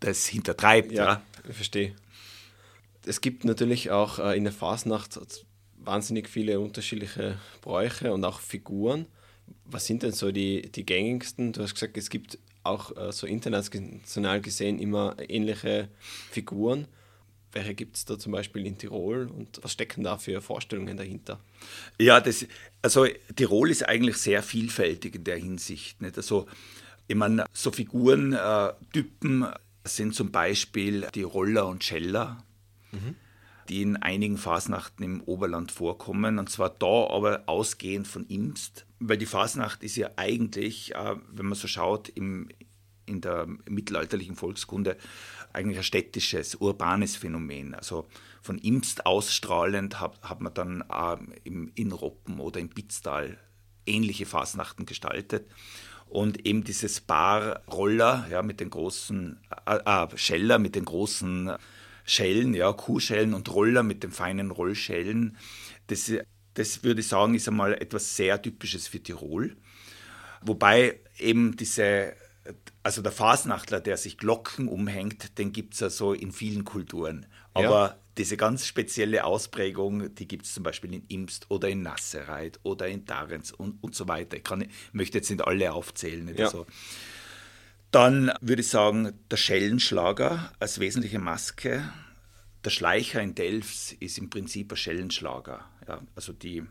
das 0.00 0.26
hintertreibt. 0.26 0.92
Ja, 0.92 1.04
ja. 1.04 1.22
ich 1.48 1.56
verstehe. 1.56 1.94
Es 3.04 3.20
gibt 3.20 3.44
natürlich 3.44 3.90
auch 3.90 4.18
äh, 4.18 4.36
in 4.36 4.44
der 4.44 4.52
Fasnacht 4.52 5.18
wahnsinnig 5.76 6.28
viele 6.28 6.60
unterschiedliche 6.60 7.38
Bräuche 7.62 8.12
und 8.12 8.24
auch 8.24 8.40
Figuren. 8.40 9.06
Was 9.64 9.86
sind 9.86 10.02
denn 10.02 10.12
so 10.12 10.30
die, 10.30 10.62
die 10.62 10.84
gängigsten? 10.84 11.52
Du 11.52 11.62
hast 11.62 11.74
gesagt, 11.74 11.96
es 11.96 12.10
gibt 12.10 12.38
auch 12.62 12.96
äh, 12.96 13.12
so 13.12 13.26
international 13.26 14.40
gesehen 14.40 14.78
immer 14.78 15.16
ähnliche 15.28 15.88
Figuren. 16.30 16.86
Welche 17.52 17.74
gibt 17.74 17.96
es 17.96 18.04
da 18.04 18.18
zum 18.18 18.32
Beispiel 18.32 18.66
in 18.66 18.76
Tirol 18.76 19.28
und 19.28 19.60
was 19.62 19.72
stecken 19.72 20.04
da 20.04 20.18
für 20.18 20.42
Vorstellungen 20.42 20.96
dahinter? 20.96 21.40
Ja, 21.98 22.20
das, 22.20 22.46
also 22.82 23.06
Tirol 23.36 23.70
ist 23.70 23.88
eigentlich 23.88 24.18
sehr 24.18 24.42
vielfältig 24.42 25.14
in 25.14 25.24
der 25.24 25.38
Hinsicht. 25.38 26.02
Nicht? 26.02 26.16
Also, 26.16 26.46
ich 27.06 27.16
meine, 27.16 27.46
so 27.52 27.70
Figurentypen 27.70 29.42
äh, 29.44 29.52
sind 29.84 30.14
zum 30.14 30.30
Beispiel 30.30 31.08
die 31.14 31.22
Roller 31.22 31.66
und 31.66 31.84
Scheller. 31.84 32.44
Mhm. 32.90 33.16
die 33.68 33.82
in 33.82 33.98
einigen 33.98 34.38
Fasnachten 34.38 35.02
im 35.02 35.20
Oberland 35.20 35.70
vorkommen. 35.70 36.38
Und 36.38 36.48
zwar 36.48 36.70
da 36.70 37.06
aber 37.10 37.42
ausgehend 37.44 38.08
von 38.08 38.24
Imst, 38.26 38.86
weil 38.98 39.18
die 39.18 39.26
Fasnacht 39.26 39.84
ist 39.84 39.96
ja 39.96 40.10
eigentlich, 40.16 40.94
äh, 40.94 41.16
wenn 41.30 41.44
man 41.44 41.54
so 41.54 41.68
schaut, 41.68 42.08
im, 42.08 42.48
in 43.04 43.20
der 43.20 43.46
mittelalterlichen 43.68 44.36
Volkskunde 44.36 44.96
eigentlich 45.52 45.78
ein 45.78 45.84
städtisches, 45.84 46.56
urbanes 46.56 47.16
Phänomen. 47.16 47.74
Also 47.74 48.06
von 48.42 48.58
Imst 48.58 49.06
ausstrahlend 49.06 50.00
hat, 50.00 50.20
hat 50.22 50.40
man 50.40 50.54
dann 50.54 50.84
äh, 50.90 51.16
im, 51.44 51.72
in 51.74 51.92
Roppen 51.92 52.40
oder 52.40 52.60
im 52.60 52.70
Pitztal 52.70 53.38
ähnliche 53.86 54.26
Fasnachten 54.26 54.86
gestaltet. 54.86 55.46
Und 56.06 56.46
eben 56.46 56.64
dieses 56.64 57.00
Paar 57.00 57.62
Roller 57.66 58.26
ja, 58.30 58.42
mit 58.42 58.60
den 58.60 58.70
großen, 58.70 59.38
äh, 59.66 59.76
äh, 59.84 60.16
Scheller 60.16 60.58
mit 60.58 60.74
den 60.74 60.84
großen 60.84 61.52
Schellen, 62.04 62.54
ja, 62.54 62.72
Kuhschellen 62.72 63.34
und 63.34 63.52
Roller 63.52 63.82
mit 63.82 64.02
den 64.02 64.12
feinen 64.12 64.50
Rollschellen, 64.50 65.36
das, 65.88 66.10
das 66.54 66.82
würde 66.82 67.00
ich 67.00 67.08
sagen, 67.08 67.34
ist 67.34 67.48
einmal 67.48 67.74
etwas 67.74 68.16
sehr 68.16 68.40
Typisches 68.40 68.88
für 68.88 69.02
Tirol. 69.02 69.56
Wobei 70.40 71.00
eben 71.18 71.56
diese 71.56 72.14
also 72.82 73.02
der 73.02 73.12
Fasnachtler, 73.12 73.80
der 73.80 73.96
sich 73.96 74.18
Glocken 74.18 74.68
umhängt, 74.68 75.38
den 75.38 75.52
gibt 75.52 75.74
es 75.74 75.80
ja 75.80 75.90
so 75.90 76.12
in 76.12 76.32
vielen 76.32 76.64
Kulturen. 76.64 77.26
Aber 77.54 77.88
ja. 77.88 77.98
diese 78.16 78.36
ganz 78.36 78.66
spezielle 78.66 79.24
Ausprägung, 79.24 80.14
die 80.14 80.28
gibt 80.28 80.46
es 80.46 80.54
zum 80.54 80.62
Beispiel 80.62 80.94
in 80.94 81.04
Imst 81.08 81.50
oder 81.50 81.68
in 81.68 81.82
Nassereit 81.82 82.58
oder 82.62 82.88
in 82.88 83.04
Darenz 83.04 83.50
und, 83.50 83.82
und 83.82 83.94
so 83.94 84.08
weiter. 84.08 84.36
Ich, 84.36 84.44
kann, 84.44 84.62
ich 84.62 84.68
möchte 84.92 85.18
jetzt 85.18 85.30
nicht 85.30 85.46
alle 85.46 85.72
aufzählen. 85.72 86.34
Ja. 86.36 86.50
so. 86.50 86.66
Dann 87.90 88.32
würde 88.40 88.62
ich 88.62 88.68
sagen, 88.68 89.12
der 89.30 89.36
Schellenschlager 89.36 90.52
als 90.58 90.78
wesentliche 90.78 91.18
Maske. 91.18 91.90
Der 92.64 92.70
Schleicher 92.70 93.22
in 93.22 93.34
Delfs 93.34 93.92
ist 93.92 94.18
im 94.18 94.30
Prinzip 94.30 94.72
ein 94.72 94.76
Schellenschlager. 94.76 95.64
Ja, 95.86 96.02
also 96.14 96.32
die, 96.32 96.64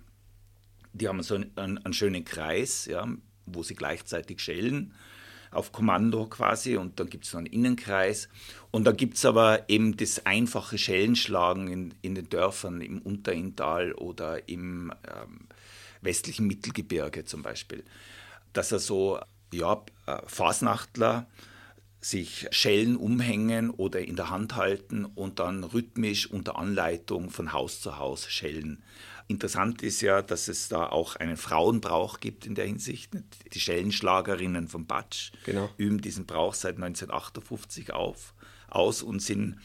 die 0.93 1.07
haben 1.07 1.23
so 1.23 1.35
einen, 1.35 1.55
einen 1.55 1.93
schönen 1.93 2.23
Kreis, 2.23 2.85
ja, 2.85 3.07
wo 3.45 3.63
sie 3.63 3.73
gleichzeitig 3.73 4.41
schellen 4.41 4.93
auf 5.51 5.71
Kommando 5.71 6.25
quasi 6.27 6.77
und 6.77 6.99
dann 6.99 7.09
gibt 7.09 7.25
es 7.25 7.33
noch 7.33 7.39
einen 7.39 7.47
Innenkreis. 7.47 8.29
Und 8.71 8.83
dann 8.85 8.97
gibt 8.97 9.17
es 9.17 9.25
aber 9.25 9.69
eben 9.69 9.97
das 9.97 10.25
einfache 10.25 10.77
Schellenschlagen 10.77 11.67
in, 11.67 11.93
in 12.01 12.15
den 12.15 12.29
Dörfern 12.29 12.81
im 12.81 13.01
Unterinntal 13.01 13.93
oder 13.93 14.47
im 14.49 14.91
ähm, 15.07 15.47
westlichen 16.01 16.47
Mittelgebirge 16.47 17.25
zum 17.25 17.41
Beispiel. 17.41 17.83
Dass 18.53 18.71
er 18.71 18.79
so, 18.79 19.19
ja, 19.51 19.83
äh, 20.05 20.17
Fasnachtler 20.25 21.27
sich 21.99 22.47
Schellen 22.51 22.95
umhängen 22.95 23.69
oder 23.69 23.99
in 23.99 24.15
der 24.15 24.29
Hand 24.29 24.55
halten 24.55 25.05
und 25.05 25.39
dann 25.39 25.63
rhythmisch 25.63 26.29
unter 26.29 26.57
Anleitung 26.57 27.29
von 27.29 27.53
Haus 27.53 27.81
zu 27.81 27.97
Haus 27.97 28.29
schellen. 28.29 28.83
Interessant 29.29 29.83
ist 29.83 30.01
ja, 30.01 30.21
dass 30.21 30.47
es 30.47 30.69
da 30.69 30.87
auch 30.87 31.17
einen 31.17 31.35
Frauenbrauch 31.35 32.21
gibt 32.21 32.45
in 32.45 32.55
der 32.55 32.65
Hinsicht. 32.65 33.11
Die 33.53 33.59
Schellenschlagerinnen 33.59 34.69
von 34.69 34.85
Batsch 34.85 35.31
genau. 35.43 35.69
üben 35.77 35.99
diesen 35.99 36.25
Brauch 36.25 36.53
seit 36.53 36.75
1958 36.75 37.91
auf, 37.91 38.33
aus 38.69 39.03
und 39.03 39.21
sind 39.21 39.57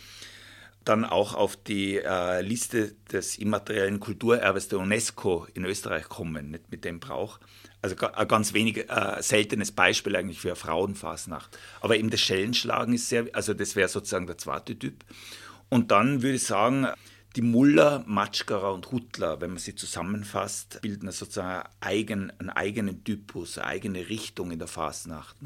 dann 0.84 1.04
auch 1.04 1.34
auf 1.34 1.56
die 1.56 1.98
äh, 1.98 2.40
Liste 2.40 2.96
des 3.12 3.38
immateriellen 3.38 4.00
Kulturerbes 4.00 4.66
der 4.66 4.80
UNESCO 4.80 5.46
in 5.54 5.64
Österreich 5.64 6.08
kommen, 6.08 6.50
nicht 6.50 6.70
mit 6.72 6.84
dem 6.84 6.98
Brauch. 6.98 7.38
Also 7.82 7.94
ein 7.96 8.28
ganz 8.28 8.52
wenig 8.52 8.90
äh, 8.90 9.22
seltenes 9.22 9.70
Beispiel 9.70 10.16
eigentlich 10.16 10.40
für 10.40 10.48
eine 10.48 10.56
Frauenfasnacht. 10.56 11.56
Aber 11.80 11.96
eben 11.96 12.10
das 12.10 12.20
Schellenschlagen 12.20 12.94
ist 12.94 13.08
sehr, 13.08 13.26
also 13.32 13.54
das 13.54 13.76
wäre 13.76 13.88
sozusagen 13.88 14.26
der 14.26 14.38
zweite 14.38 14.76
Typ. 14.76 15.04
Und 15.68 15.90
dann 15.92 16.22
würde 16.22 16.36
ich 16.36 16.44
sagen, 16.44 16.88
die 17.36 17.42
Muller, 17.42 18.04
Matschkarer 18.06 18.74
und 18.74 18.92
Huttler, 18.92 19.40
wenn 19.40 19.50
man 19.50 19.58
sie 19.58 19.74
zusammenfasst, 19.74 20.80
bilden 20.82 21.10
sozusagen 21.10 21.68
eigen, 21.80 22.30
einen 22.38 22.50
eigenen 22.50 23.04
Typus, 23.04 23.56
eine 23.56 23.68
eigene 23.68 24.08
Richtung 24.08 24.50
in 24.50 24.58
der 24.58 24.68
Fasnacht. 24.68 25.36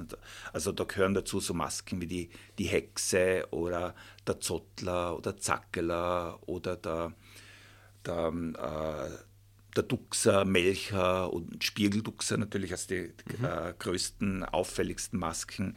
Also 0.53 0.73
da 0.73 0.85
gehören 0.85 1.15
dazu 1.15 1.39
so 1.39 1.55
Masken 1.55 2.01
wie 2.01 2.07
die, 2.07 2.31
die 2.59 2.67
Hexe 2.67 3.47
oder 3.53 3.95
der 4.27 4.41
Zottler 4.41 5.17
oder 5.17 5.37
Zackeler 5.37 6.41
oder 6.47 6.77
der, 6.77 7.13
der, 8.05 8.29
äh, 8.29 9.11
der 9.77 9.83
Duxer, 9.85 10.45
Melcher 10.45 11.33
und 11.33 11.63
Spiegelduxer 11.63 12.37
natürlich 12.37 12.73
als 12.73 12.89
die 12.89 13.13
mhm. 13.39 13.45
äh, 13.45 13.75
größten, 13.79 14.45
auffälligsten 14.45 15.21
Masken. 15.21 15.77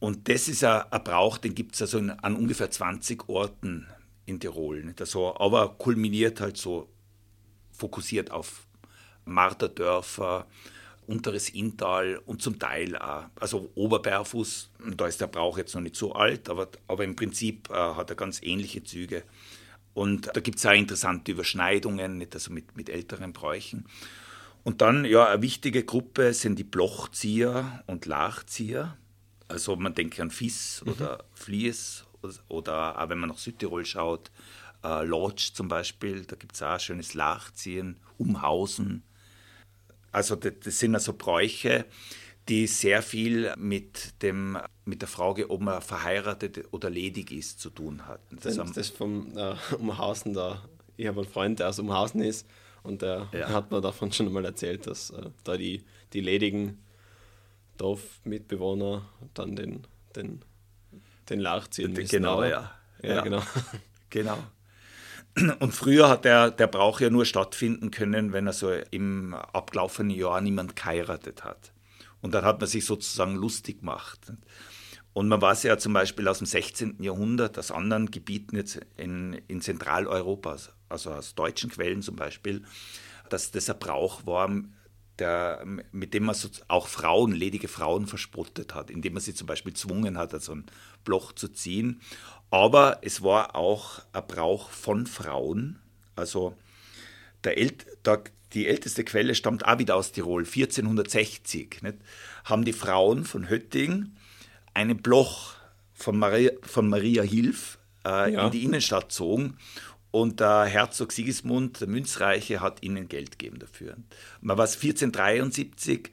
Und 0.00 0.28
das 0.28 0.48
ist 0.48 0.64
ein, 0.64 0.82
ein 0.90 1.04
Brauch, 1.04 1.38
den 1.38 1.54
gibt 1.54 1.76
es 1.76 1.82
also 1.82 1.98
in, 1.98 2.10
an 2.10 2.34
ungefähr 2.34 2.70
20 2.70 3.28
Orten 3.28 3.86
in 4.26 4.38
Tirol. 4.38 4.84
Nicht? 4.84 5.00
Also, 5.00 5.36
aber 5.36 5.70
kulminiert 5.78 6.40
halt 6.40 6.56
so 6.56 6.88
fokussiert 7.72 8.30
auf 8.30 8.66
Marterdörfer, 9.24 10.46
unteres 11.06 11.50
Inntal 11.50 12.20
und 12.26 12.42
zum 12.42 12.58
Teil 12.58 12.96
auch, 12.96 13.26
also 13.38 13.70
Oberberfuß, 13.74 14.70
da 14.96 15.06
ist 15.06 15.20
der 15.20 15.28
Brauch 15.28 15.58
jetzt 15.58 15.74
noch 15.74 15.82
nicht 15.82 15.96
so 15.96 16.12
alt, 16.12 16.48
aber, 16.48 16.68
aber 16.88 17.04
im 17.04 17.14
Prinzip 17.14 17.70
äh, 17.70 17.74
hat 17.74 18.10
er 18.10 18.16
ganz 18.16 18.42
ähnliche 18.42 18.82
Züge. 18.82 19.22
Und 19.94 20.28
da 20.34 20.40
gibt 20.40 20.58
es 20.58 20.66
auch 20.66 20.72
interessante 20.72 21.32
Überschneidungen, 21.32 22.18
nicht? 22.18 22.34
also 22.34 22.52
mit, 22.52 22.76
mit 22.76 22.88
älteren 22.88 23.32
Bräuchen. 23.32 23.86
Und 24.64 24.82
dann, 24.82 25.04
ja, 25.04 25.28
eine 25.28 25.42
wichtige 25.42 25.84
Gruppe 25.84 26.34
sind 26.34 26.58
die 26.58 26.64
Blochzieher 26.64 27.84
und 27.86 28.04
Lachzieher. 28.04 28.96
Also 29.48 29.76
man 29.76 29.94
denke 29.94 30.20
an 30.22 30.32
Fiss 30.32 30.82
mhm. 30.84 30.92
oder 30.92 31.24
Vlies 31.34 32.04
oder 32.48 33.00
auch 33.00 33.08
wenn 33.08 33.18
man 33.18 33.30
nach 33.30 33.38
Südtirol 33.38 33.84
schaut, 33.84 34.30
äh, 34.84 35.04
Lodge 35.04 35.50
zum 35.52 35.68
Beispiel, 35.68 36.24
da 36.24 36.36
gibt 36.36 36.54
es 36.54 36.62
auch 36.62 36.72
ein 36.72 36.80
schönes 36.80 37.14
Lachziehen, 37.14 37.96
Umhausen. 38.18 39.02
Also 40.12 40.36
das, 40.36 40.54
das 40.64 40.78
sind 40.78 40.94
also 40.94 41.12
Bräuche, 41.12 41.84
die 42.48 42.66
sehr 42.66 43.02
viel 43.02 43.52
mit, 43.56 44.22
dem, 44.22 44.58
mit 44.84 45.02
der 45.02 45.08
Frage, 45.08 45.50
ob 45.50 45.60
man 45.60 45.82
verheiratet 45.82 46.64
oder 46.70 46.90
ledig 46.90 47.32
ist, 47.32 47.60
zu 47.60 47.70
tun 47.70 48.06
hat. 48.06 48.20
Das, 48.30 48.56
das, 48.56 48.72
das 48.72 48.88
vom 48.90 49.36
äh, 49.36 49.54
Umhausen 49.78 50.32
da. 50.32 50.68
Ich 50.96 51.06
habe 51.06 51.20
einen 51.20 51.28
Freund, 51.28 51.58
der 51.58 51.68
aus 51.68 51.78
Umhausen 51.78 52.22
ist 52.22 52.46
und 52.82 53.02
der 53.02 53.28
ja. 53.32 53.48
hat 53.48 53.70
mir 53.70 53.80
davon 53.80 54.12
schon 54.12 54.32
mal 54.32 54.44
erzählt, 54.44 54.86
dass 54.86 55.10
äh, 55.10 55.30
da 55.44 55.56
die, 55.56 55.84
die 56.12 56.20
ledigen 56.20 56.82
Dorfmitbewohner 57.76 59.08
dann 59.34 59.56
den, 59.56 59.86
den 60.14 60.42
den 61.30 61.40
Lach 61.40 61.68
ziehen 61.68 61.92
müssen. 61.92 62.08
Genau, 62.08 62.42
ja. 62.42 62.72
ja. 63.02 63.14
ja. 63.16 63.20
genau. 63.22 63.42
Genau. 64.08 64.38
Und 65.58 65.72
früher 65.72 66.08
hat 66.08 66.24
der, 66.24 66.50
der 66.50 66.68
Brauch 66.68 67.00
ja 67.00 67.10
nur 67.10 67.26
stattfinden 67.26 67.90
können, 67.90 68.32
wenn 68.32 68.46
also 68.46 68.72
im 68.90 69.34
abgelaufenen 69.34 70.10
Jahr 70.10 70.40
niemand 70.40 70.76
geheiratet 70.76 71.44
hat. 71.44 71.72
Und 72.22 72.32
dann 72.32 72.44
hat 72.44 72.60
man 72.60 72.68
sich 72.68 72.86
sozusagen 72.86 73.34
lustig 73.34 73.80
gemacht. 73.80 74.32
Und 75.12 75.28
man 75.28 75.40
weiß 75.40 75.64
ja 75.64 75.78
zum 75.78 75.92
Beispiel 75.92 76.28
aus 76.28 76.38
dem 76.38 76.46
16. 76.46 77.02
Jahrhundert, 77.02 77.58
aus 77.58 77.70
anderen 77.70 78.10
Gebieten 78.10 78.56
jetzt 78.56 78.80
in, 78.96 79.34
in 79.48 79.60
Zentraleuropa, 79.60 80.56
also 80.88 81.10
aus 81.10 81.34
deutschen 81.34 81.70
Quellen 81.70 82.02
zum 82.02 82.16
Beispiel, 82.16 82.62
dass 83.28 83.50
das 83.50 83.68
ein 83.68 83.78
Brauch 83.78 84.26
war, 84.26 84.50
der, 85.18 85.64
mit 85.92 86.14
dem 86.14 86.24
man 86.24 86.34
so 86.34 86.48
auch 86.68 86.88
Frauen, 86.88 87.32
ledige 87.32 87.68
Frauen 87.68 88.06
verspottet 88.06 88.74
hat, 88.74 88.90
indem 88.90 89.14
man 89.14 89.22
sie 89.22 89.34
zum 89.34 89.46
Beispiel 89.46 89.72
gezwungen 89.72 90.18
hat, 90.18 90.34
also 90.34 90.52
ein 90.52 90.66
Bloch 91.04 91.32
zu 91.32 91.48
ziehen. 91.48 92.00
Aber 92.50 92.98
es 93.02 93.22
war 93.22 93.56
auch 93.56 94.00
ein 94.12 94.26
Brauch 94.26 94.70
von 94.70 95.06
Frauen. 95.06 95.78
Also 96.14 96.56
der 97.44 97.58
El 97.58 97.72
der, 98.04 98.22
die 98.52 98.66
älteste 98.66 99.04
Quelle 99.04 99.34
stammt 99.34 99.66
auch 99.66 99.78
wieder 99.78 99.96
aus 99.96 100.12
Tirol, 100.12 100.44
1460. 100.44 101.82
Nicht? 101.82 101.98
Haben 102.44 102.64
die 102.64 102.72
Frauen 102.72 103.24
von 103.24 103.48
Hötting 103.48 104.12
einen 104.74 104.98
Bloch 104.98 105.54
von 105.94 106.18
Maria, 106.18 106.52
von 106.62 106.88
Maria 106.88 107.22
Hilf 107.22 107.78
äh, 108.04 108.32
ja. 108.32 108.46
in 108.46 108.52
die 108.52 108.64
Innenstadt 108.64 109.08
gezogen 109.08 109.56
und 110.16 110.40
der 110.40 110.64
Herzog 110.64 111.12
Sigismund, 111.12 111.78
der 111.82 111.88
Münzreiche, 111.88 112.62
hat 112.62 112.82
ihnen 112.82 113.06
Geld 113.06 113.32
gegeben 113.32 113.58
dafür. 113.58 113.98
Man 114.40 114.56
war 114.56 114.64
1473 114.64 116.10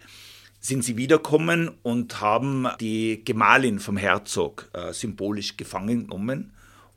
sind 0.59 0.83
sie 0.83 0.97
wiederkommen 0.97 1.71
und 1.83 2.19
haben 2.19 2.67
die 2.81 3.23
Gemahlin 3.23 3.79
vom 3.79 3.95
Herzog 3.95 4.69
äh, 4.73 4.91
symbolisch 4.91 5.55
gefangen 5.55 6.01
genommen 6.01 6.51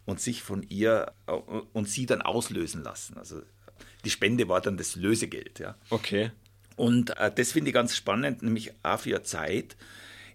und 0.05 0.21
sich 0.21 0.43
von 0.43 0.65
ihr 0.69 1.13
äh, 1.29 1.33
und 1.73 1.89
sie 1.89 2.07
dann 2.07 2.23
auslösen 2.23 2.83
lassen. 2.83 3.17
Also 3.19 3.41
die 4.05 4.11
Spende 4.11 4.49
war 4.49 4.61
dann 4.61 4.77
das 4.77 4.97
Lösegeld. 4.97 5.61
Ja. 5.61 5.77
Okay. 5.91 6.33
Und 6.75 7.17
äh, 7.19 7.31
das 7.33 7.53
finde 7.53 7.71
ich 7.71 7.75
ganz 7.75 7.95
spannend, 7.95 8.43
nämlich 8.43 8.73
auch 8.83 8.99
für 8.99 9.15
eine 9.15 9.23
Zeit, 9.23 9.77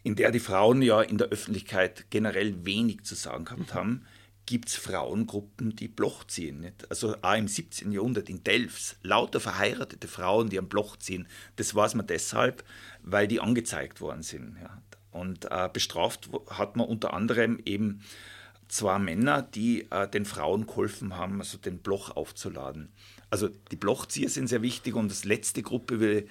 in 0.04 0.16
der 0.16 0.32
die 0.32 0.40
Frauen 0.40 0.82
ja 0.82 1.01
in 1.01 1.18
der 1.18 1.28
Öffentlichkeit 1.28 2.06
generell 2.12 2.63
wenig 2.63 3.04
zu 3.04 3.16
sagen 3.16 3.44
gehabt 3.44 3.74
haben 3.74 4.06
gibt 4.45 4.69
es 4.69 4.75
Frauengruppen, 4.75 5.75
die 5.75 5.88
Bloch 5.88 6.25
ziehen. 6.25 6.62
Nicht? 6.62 6.89
Also 6.89 7.15
auch 7.21 7.36
im 7.36 7.48
17. 7.48 7.91
Jahrhundert 7.91 8.29
in 8.29 8.43
Delfs, 8.43 8.98
lauter 9.01 9.39
verheiratete 9.39 10.07
Frauen, 10.07 10.50
die 10.50 10.60
am 10.60 10.67
Bloch 10.67 10.98
ziehen. 10.98 11.27
Das 11.55 11.74
weiß 11.74 11.95
man 11.95 12.07
deshalb, 12.07 12.63
weil 13.01 13.27
die 13.27 13.39
angezeigt 13.39 14.01
worden 14.01 14.24
sind. 14.24 14.57
Ja. 14.62 14.81
Und 15.12 15.50
äh, 15.51 15.69
bestraft 15.71 16.29
hat 16.50 16.75
man 16.75 16.88
unter 16.88 17.13
anderem 17.13 17.60
eben 17.65 18.01
zwei 18.67 18.98
Männer, 19.00 19.41
die 19.41 19.91
äh, 19.91 20.07
den 20.07 20.25
Frauen 20.25 20.65
geholfen 20.65 21.15
haben, 21.17 21.39
also 21.39 21.57
den 21.57 21.79
Bloch 21.79 22.15
aufzuladen. 22.15 22.91
Also 23.29 23.50
die 23.71 23.75
Blochzieher 23.75 24.29
sind 24.29 24.48
sehr 24.48 24.62
wichtig 24.62 24.95
und 24.95 25.12
das 25.12 25.25
letzte 25.25 25.62
Gruppe 25.62 26.00
wie 26.00 26.29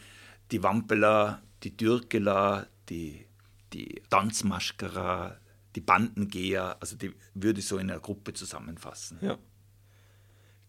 die 0.51 0.63
Wampeler, 0.63 1.43
die 1.63 1.77
Dürkeler, 1.77 2.67
die, 2.89 3.27
die 3.73 4.03
Tanzmaschkerer, 4.11 5.39
die 5.75 5.81
Bandengeher, 5.81 6.77
also 6.81 6.97
die 6.97 7.13
würde 7.35 7.61
ich 7.61 7.67
so 7.67 7.79
in 7.79 7.91
einer 7.91 8.01
Gruppe 8.01 8.33
zusammenfassen. 8.33 9.19
Ja. 9.21 9.39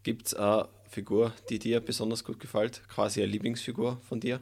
Gibt 0.03 0.27
es 0.27 0.33
eine 0.33 0.67
Figur, 0.89 1.33
die 1.49 1.59
dir 1.59 1.79
besonders 1.79 2.23
gut 2.23 2.39
gefällt? 2.39 2.81
Quasi 2.87 3.21
eine 3.21 3.31
Lieblingsfigur 3.31 4.01
von 4.07 4.19
dir? 4.19 4.41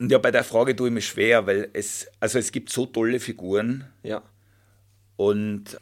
Ja, 0.00 0.18
bei 0.18 0.30
der 0.30 0.44
Frage 0.44 0.74
tue 0.74 0.88
ich 0.88 0.94
mir 0.94 1.00
schwer, 1.00 1.46
weil 1.46 1.70
es, 1.72 2.08
also 2.20 2.38
es 2.38 2.50
gibt 2.50 2.70
so 2.70 2.86
tolle 2.86 3.20
Figuren. 3.20 3.88
Ja. 4.02 4.22
Und 5.16 5.78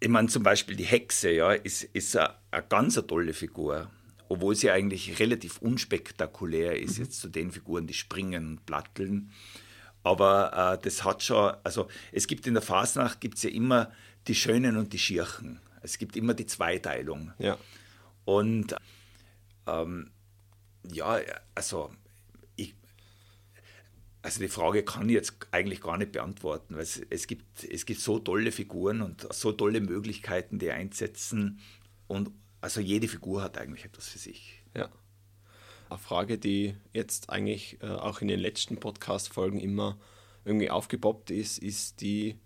ich 0.00 0.08
meine, 0.08 0.28
zum 0.28 0.42
Beispiel 0.42 0.76
die 0.76 0.84
Hexe, 0.84 1.30
ja, 1.30 1.52
ist, 1.52 1.84
ist 1.84 2.16
eine, 2.16 2.34
eine 2.50 2.66
ganz 2.68 2.98
eine 2.98 3.06
tolle 3.06 3.32
Figur, 3.32 3.90
obwohl 4.28 4.54
sie 4.54 4.70
eigentlich 4.70 5.18
relativ 5.18 5.58
unspektakulär 5.58 6.78
ist, 6.78 6.98
mhm. 6.98 7.04
jetzt 7.04 7.20
zu 7.20 7.28
den 7.28 7.52
Figuren, 7.52 7.86
die 7.86 7.94
springen 7.94 8.46
und 8.48 8.66
platteln. 8.66 9.30
Aber 10.02 10.74
äh, 10.78 10.82
das 10.82 11.04
hat 11.04 11.22
schon, 11.22 11.54
also 11.62 11.88
es 12.10 12.26
gibt 12.26 12.46
in 12.46 12.54
der 12.54 12.62
Fasnacht 12.62 13.20
gibt 13.20 13.36
es 13.36 13.44
ja 13.44 13.50
immer 13.50 13.92
die 14.26 14.34
Schönen 14.34 14.76
und 14.76 14.92
die 14.92 14.98
Schirchen. 14.98 15.60
Es 15.82 15.98
gibt 15.98 16.16
immer 16.16 16.34
die 16.34 16.46
Zweiteilung. 16.46 17.32
Ja. 17.38 17.58
Und 18.24 18.74
ähm, 19.66 20.10
ja, 20.90 21.20
also 21.54 21.92
ich, 22.56 22.74
also 24.22 24.40
die 24.40 24.48
Frage 24.48 24.84
kann 24.84 25.08
ich 25.08 25.14
jetzt 25.14 25.34
eigentlich 25.50 25.80
gar 25.80 25.98
nicht 25.98 26.12
beantworten, 26.12 26.74
weil 26.74 26.82
es, 26.82 27.00
es, 27.10 27.26
gibt, 27.26 27.64
es 27.64 27.86
gibt 27.86 28.00
so 28.00 28.18
tolle 28.18 28.52
Figuren 28.52 29.02
und 29.02 29.26
so 29.32 29.52
tolle 29.52 29.80
Möglichkeiten, 29.80 30.58
die 30.58 30.70
einsetzen. 30.70 31.60
Und 32.06 32.30
also 32.60 32.80
jede 32.80 33.08
Figur 33.08 33.42
hat 33.42 33.58
eigentlich 33.58 33.84
etwas 33.84 34.08
für 34.08 34.18
sich. 34.18 34.62
Ja. 34.76 34.88
Eine 35.92 36.00
Frage, 36.00 36.38
die 36.38 36.74
jetzt 36.92 37.30
eigentlich 37.30 37.78
äh, 37.82 37.86
auch 37.86 38.20
in 38.20 38.28
den 38.28 38.40
letzten 38.40 38.78
Podcast-Folgen 38.78 39.60
immer 39.60 39.96
irgendwie 40.44 40.70
aufgepoppt 40.70 41.30
ist, 41.30 41.58
ist 41.58 42.00
die, 42.00 42.36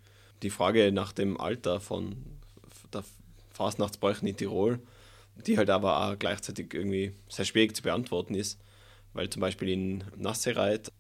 die 0.43 0.51
Frage 0.51 0.93
nach 0.93 1.13
dem 1.13 1.41
Alter 1.41 1.81
von 1.81 2.17
der 2.93 3.05
Fastnachtsbräuchen 3.53 4.29
in 4.29 4.37
Tirol 4.37 4.81
die 5.45 5.59
halt 5.59 5.71
aber 5.71 6.09
auch 6.09 6.19
gleichzeitig 6.19 6.73
irgendwie 6.73 7.13
sehr 7.29 7.45
schwierig 7.45 7.77
zu 7.77 7.83
beantworten 7.83 8.35
ist, 8.35 8.59
weil 9.13 9.29
zum 9.29 9.41
Beispiel 9.41 9.69
in 9.69 10.05
Nassereit, 10.17 10.93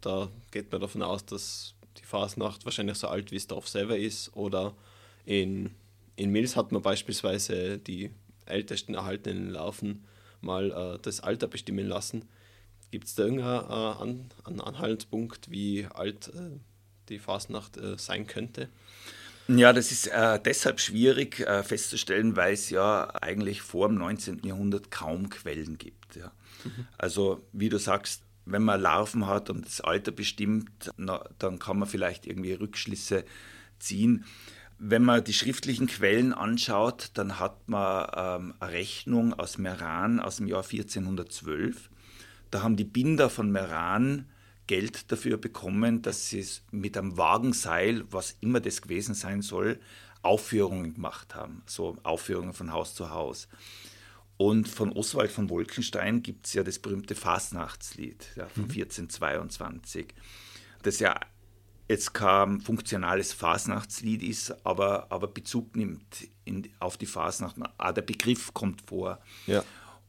da 0.00 0.30
geht 0.50 0.72
man 0.72 0.80
davon 0.80 1.02
aus, 1.02 1.24
dass 1.26 1.74
die 1.98 2.04
Fasnacht 2.04 2.64
wahrscheinlich 2.64 2.96
so 2.96 3.08
alt 3.08 3.30
wie 3.30 3.36
das 3.36 3.46
Dorf 3.46 3.68
selber 3.68 3.98
ist. 3.98 4.34
Oder 4.34 4.74
in, 5.26 5.70
in 6.16 6.30
Mills 6.30 6.56
hat 6.56 6.72
man 6.72 6.82
beispielsweise 6.82 7.78
die 7.78 8.10
ältesten 8.46 8.94
erhaltenen 8.94 9.50
Laufen 9.50 10.04
mal 10.42 10.70
äh, 10.70 10.98
das 11.02 11.20
Alter 11.20 11.46
bestimmen 11.46 11.86
lassen. 11.86 12.28
Gibt 12.90 13.06
es 13.06 13.14
da 13.14 13.24
irgendeinen 13.24 14.28
äh, 14.30 14.42
An 14.44 14.60
Anhaltspunkt, 14.60 15.50
wie 15.50 15.86
alt 15.86 16.28
äh, 16.28 16.58
die 17.08 17.18
Fasnacht 17.18 17.76
äh, 17.76 17.96
sein 17.96 18.26
könnte? 18.26 18.68
Ja, 19.48 19.72
das 19.72 19.90
ist 19.90 20.06
äh, 20.06 20.38
deshalb 20.44 20.80
schwierig 20.80 21.40
äh, 21.40 21.62
festzustellen, 21.62 22.36
weil 22.36 22.54
es 22.54 22.70
ja 22.70 23.08
eigentlich 23.20 23.60
vor 23.60 23.88
dem 23.88 23.98
19. 23.98 24.42
Jahrhundert 24.44 24.90
kaum 24.90 25.30
Quellen 25.30 25.78
gibt. 25.78 26.16
Ja. 26.16 26.32
Mhm. 26.64 26.86
Also 26.96 27.42
wie 27.52 27.68
du 27.68 27.78
sagst, 27.78 28.22
wenn 28.44 28.62
man 28.62 28.80
Larven 28.80 29.26
hat 29.26 29.50
und 29.50 29.66
das 29.66 29.80
Alter 29.80 30.12
bestimmt, 30.12 30.90
na, 30.96 31.24
dann 31.38 31.58
kann 31.58 31.78
man 31.78 31.88
vielleicht 31.88 32.26
irgendwie 32.26 32.52
Rückschlüsse 32.52 33.24
ziehen. 33.78 34.24
Wenn 34.84 35.04
man 35.04 35.22
die 35.22 35.32
schriftlichen 35.32 35.86
Quellen 35.86 36.32
anschaut, 36.32 37.12
dann 37.14 37.38
hat 37.38 37.68
man 37.68 38.08
ähm, 38.16 38.54
eine 38.58 38.72
Rechnung 38.72 39.32
aus 39.32 39.56
Meran 39.56 40.18
aus 40.18 40.38
dem 40.38 40.48
Jahr 40.48 40.64
1412. 40.64 41.88
Da 42.50 42.64
haben 42.64 42.74
die 42.74 42.82
Binder 42.82 43.30
von 43.30 43.52
Meran 43.52 44.28
Geld 44.66 45.12
dafür 45.12 45.36
bekommen, 45.36 46.02
dass 46.02 46.30
sie 46.30 46.44
mit 46.72 46.98
einem 46.98 47.16
Wagenseil, 47.16 48.02
was 48.10 48.36
immer 48.40 48.58
das 48.58 48.82
gewesen 48.82 49.14
sein 49.14 49.40
soll, 49.40 49.78
Aufführungen 50.22 50.94
gemacht 50.94 51.36
haben. 51.36 51.62
So 51.66 51.96
Aufführungen 52.02 52.52
von 52.52 52.72
Haus 52.72 52.96
zu 52.96 53.10
Haus. 53.10 53.46
Und 54.36 54.68
von 54.68 54.90
Oswald 54.90 55.30
von 55.30 55.48
Wolkenstein 55.48 56.24
gibt 56.24 56.46
es 56.46 56.54
ja 56.54 56.64
das 56.64 56.80
berühmte 56.80 57.14
Fastnachtslied 57.14 58.32
ja, 58.34 58.48
von 58.48 58.64
1422, 58.64 60.06
mhm. 60.06 60.10
das 60.82 60.98
ja 60.98 61.20
jetzt 61.88 62.14
kein 62.14 62.60
funktionales 62.60 63.32
Fasnachtslied 63.32 64.22
ist, 64.22 64.54
aber, 64.64 65.06
aber 65.10 65.26
Bezug 65.26 65.76
nimmt 65.76 66.28
in, 66.44 66.68
auf 66.78 66.96
die 66.96 67.06
Fasnacht. 67.06 67.56
Ah, 67.78 67.92
der 67.92 68.02
Begriff 68.02 68.54
kommt 68.54 68.82
vor. 68.82 69.20
Ja. 69.46 69.64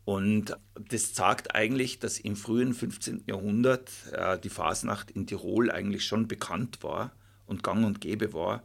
Und 0.06 0.58
das 0.76 1.14
zeigt 1.14 1.56
eigentlich, 1.56 2.00
dass 2.00 2.20
im 2.20 2.36
frühen 2.36 2.74
15. 2.74 3.24
Jahrhundert 3.26 3.90
äh, 4.12 4.38
die 4.38 4.50
Fasnacht 4.50 5.12
in 5.12 5.28
Tirol 5.28 5.72
eigentlich 5.72 6.06
schon 6.06 6.28
bekannt 6.28 6.84
war 6.84 7.12
und 7.46 7.64
gang 7.64 7.86
und 7.86 8.02
gäbe 8.02 8.34
war. 8.34 8.64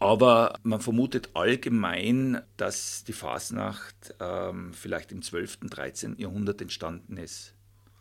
Aber 0.00 0.54
man 0.62 0.80
vermutet 0.80 1.30
allgemein, 1.34 2.40
dass 2.56 3.02
die 3.02 3.12
Fasnacht 3.12 4.14
ähm, 4.20 4.72
vielleicht 4.72 5.10
im 5.10 5.22
12., 5.22 5.58
13. 5.62 6.18
Jahrhundert 6.18 6.62
entstanden 6.62 7.16
ist, 7.16 7.54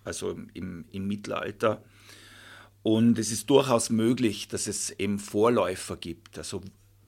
also 0.04 0.38
im, 0.54 0.86
im 0.92 1.08
Mittelalter. 1.08 1.82
Und 2.88 3.20
es 3.20 3.34
ist 3.34 3.50
durchaus 3.50 3.90
möglich, 3.90 4.48
dass 4.48 4.66
es 4.66 4.92
eben 4.92 5.20
Vorläufer 5.20 5.98
gibt, 5.98 6.38
also 6.38 6.62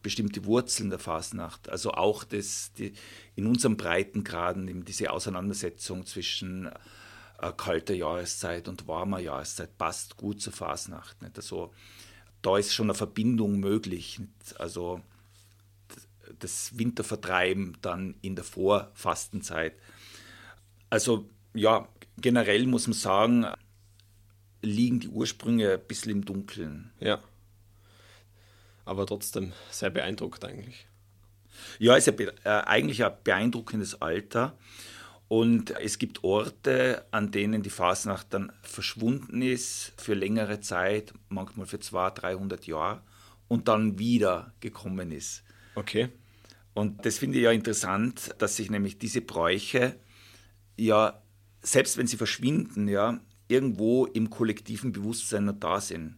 bestimmte 0.04 0.44
Wurzeln 0.44 0.90
der 0.90 1.00
Fasnacht. 1.00 1.70
Also 1.70 1.92
auch 1.92 2.26
das, 2.26 2.74
die, 2.74 2.92
in 3.38 3.48
unserem 3.48 3.78
Breitengraden 3.78 4.68
eben 4.68 4.84
diese 4.84 5.10
Auseinandersetzung 5.10 6.06
zwischen 6.06 6.66
äh, 6.66 7.54
kalter 7.56 7.94
Jahreszeit 7.94 8.68
und 8.68 8.90
warmer 8.90 9.20
Jahreszeit 9.20 9.78
passt 9.78 10.18
gut 10.18 10.42
zur 10.42 10.52
Fasnacht. 10.52 11.22
Nicht? 11.22 11.38
Also 11.38 11.72
da 12.42 12.58
ist 12.58 12.74
schon 12.74 12.88
eine 12.88 12.94
Verbindung 12.94 13.62
möglich. 13.62 14.20
Nicht? 14.20 14.60
Also 14.60 15.00
das 16.40 16.78
Wintervertreiben 16.78 17.78
dann 17.82 18.16
in 18.22 18.36
der 18.36 18.44
Vorfastenzeit. 18.44 19.76
Also 20.90 21.30
ja, 21.54 21.88
generell 22.18 22.68
muss 22.68 22.88
man 22.88 22.96
sagen, 22.96 23.46
liegen 24.62 25.00
die 25.00 25.10
Ursprünge 25.10 25.74
ein 25.74 25.88
bisschen 25.88 26.12
im 26.12 26.26
Dunkeln. 26.26 26.92
Ja 27.00 27.20
aber 28.90 29.06
trotzdem 29.06 29.54
sehr 29.70 29.92
beeindruckt 29.92 30.44
eigentlich. 30.44 30.88
Ja, 31.78 31.96
es 31.96 32.08
ist 32.08 32.20
ja 32.20 32.28
äh, 32.44 32.66
eigentlich 32.66 33.06
ein 33.06 33.14
beeindruckendes 33.24 34.02
Alter. 34.02 34.58
Und 35.28 35.70
es 35.80 36.00
gibt 36.00 36.24
Orte, 36.24 37.06
an 37.12 37.30
denen 37.30 37.62
die 37.62 37.70
Fasnacht 37.70 38.34
dann 38.34 38.52
verschwunden 38.64 39.44
ist 39.44 39.94
für 39.98 40.16
längere 40.16 40.60
Zeit, 40.60 41.14
manchmal 41.30 41.68
für 41.68 41.80
200, 41.80 42.24
300 42.24 42.66
Jahre 42.66 43.04
und 43.48 43.68
dann 43.68 44.00
wieder 44.00 44.54
gekommen 44.60 45.12
ist. 45.12 45.44
Okay. 45.76 46.10
Und 46.74 47.06
das 47.06 47.20
finde 47.20 47.38
ich 47.38 47.44
ja 47.44 47.52
interessant, 47.52 48.34
dass 48.40 48.56
sich 48.56 48.72
nämlich 48.72 48.98
diese 48.98 49.22
Bräuche 49.22 49.98
ja, 50.78 51.22
selbst 51.62 51.98
wenn 51.98 52.08
sie 52.08 52.18
verschwinden, 52.18 52.88
ja, 52.88 53.20
irgendwo 53.50 54.06
im 54.06 54.30
kollektiven 54.30 54.94
Bewusstsein 54.94 55.46
noch 55.46 55.60
da 55.60 55.82
sind. 55.82 56.18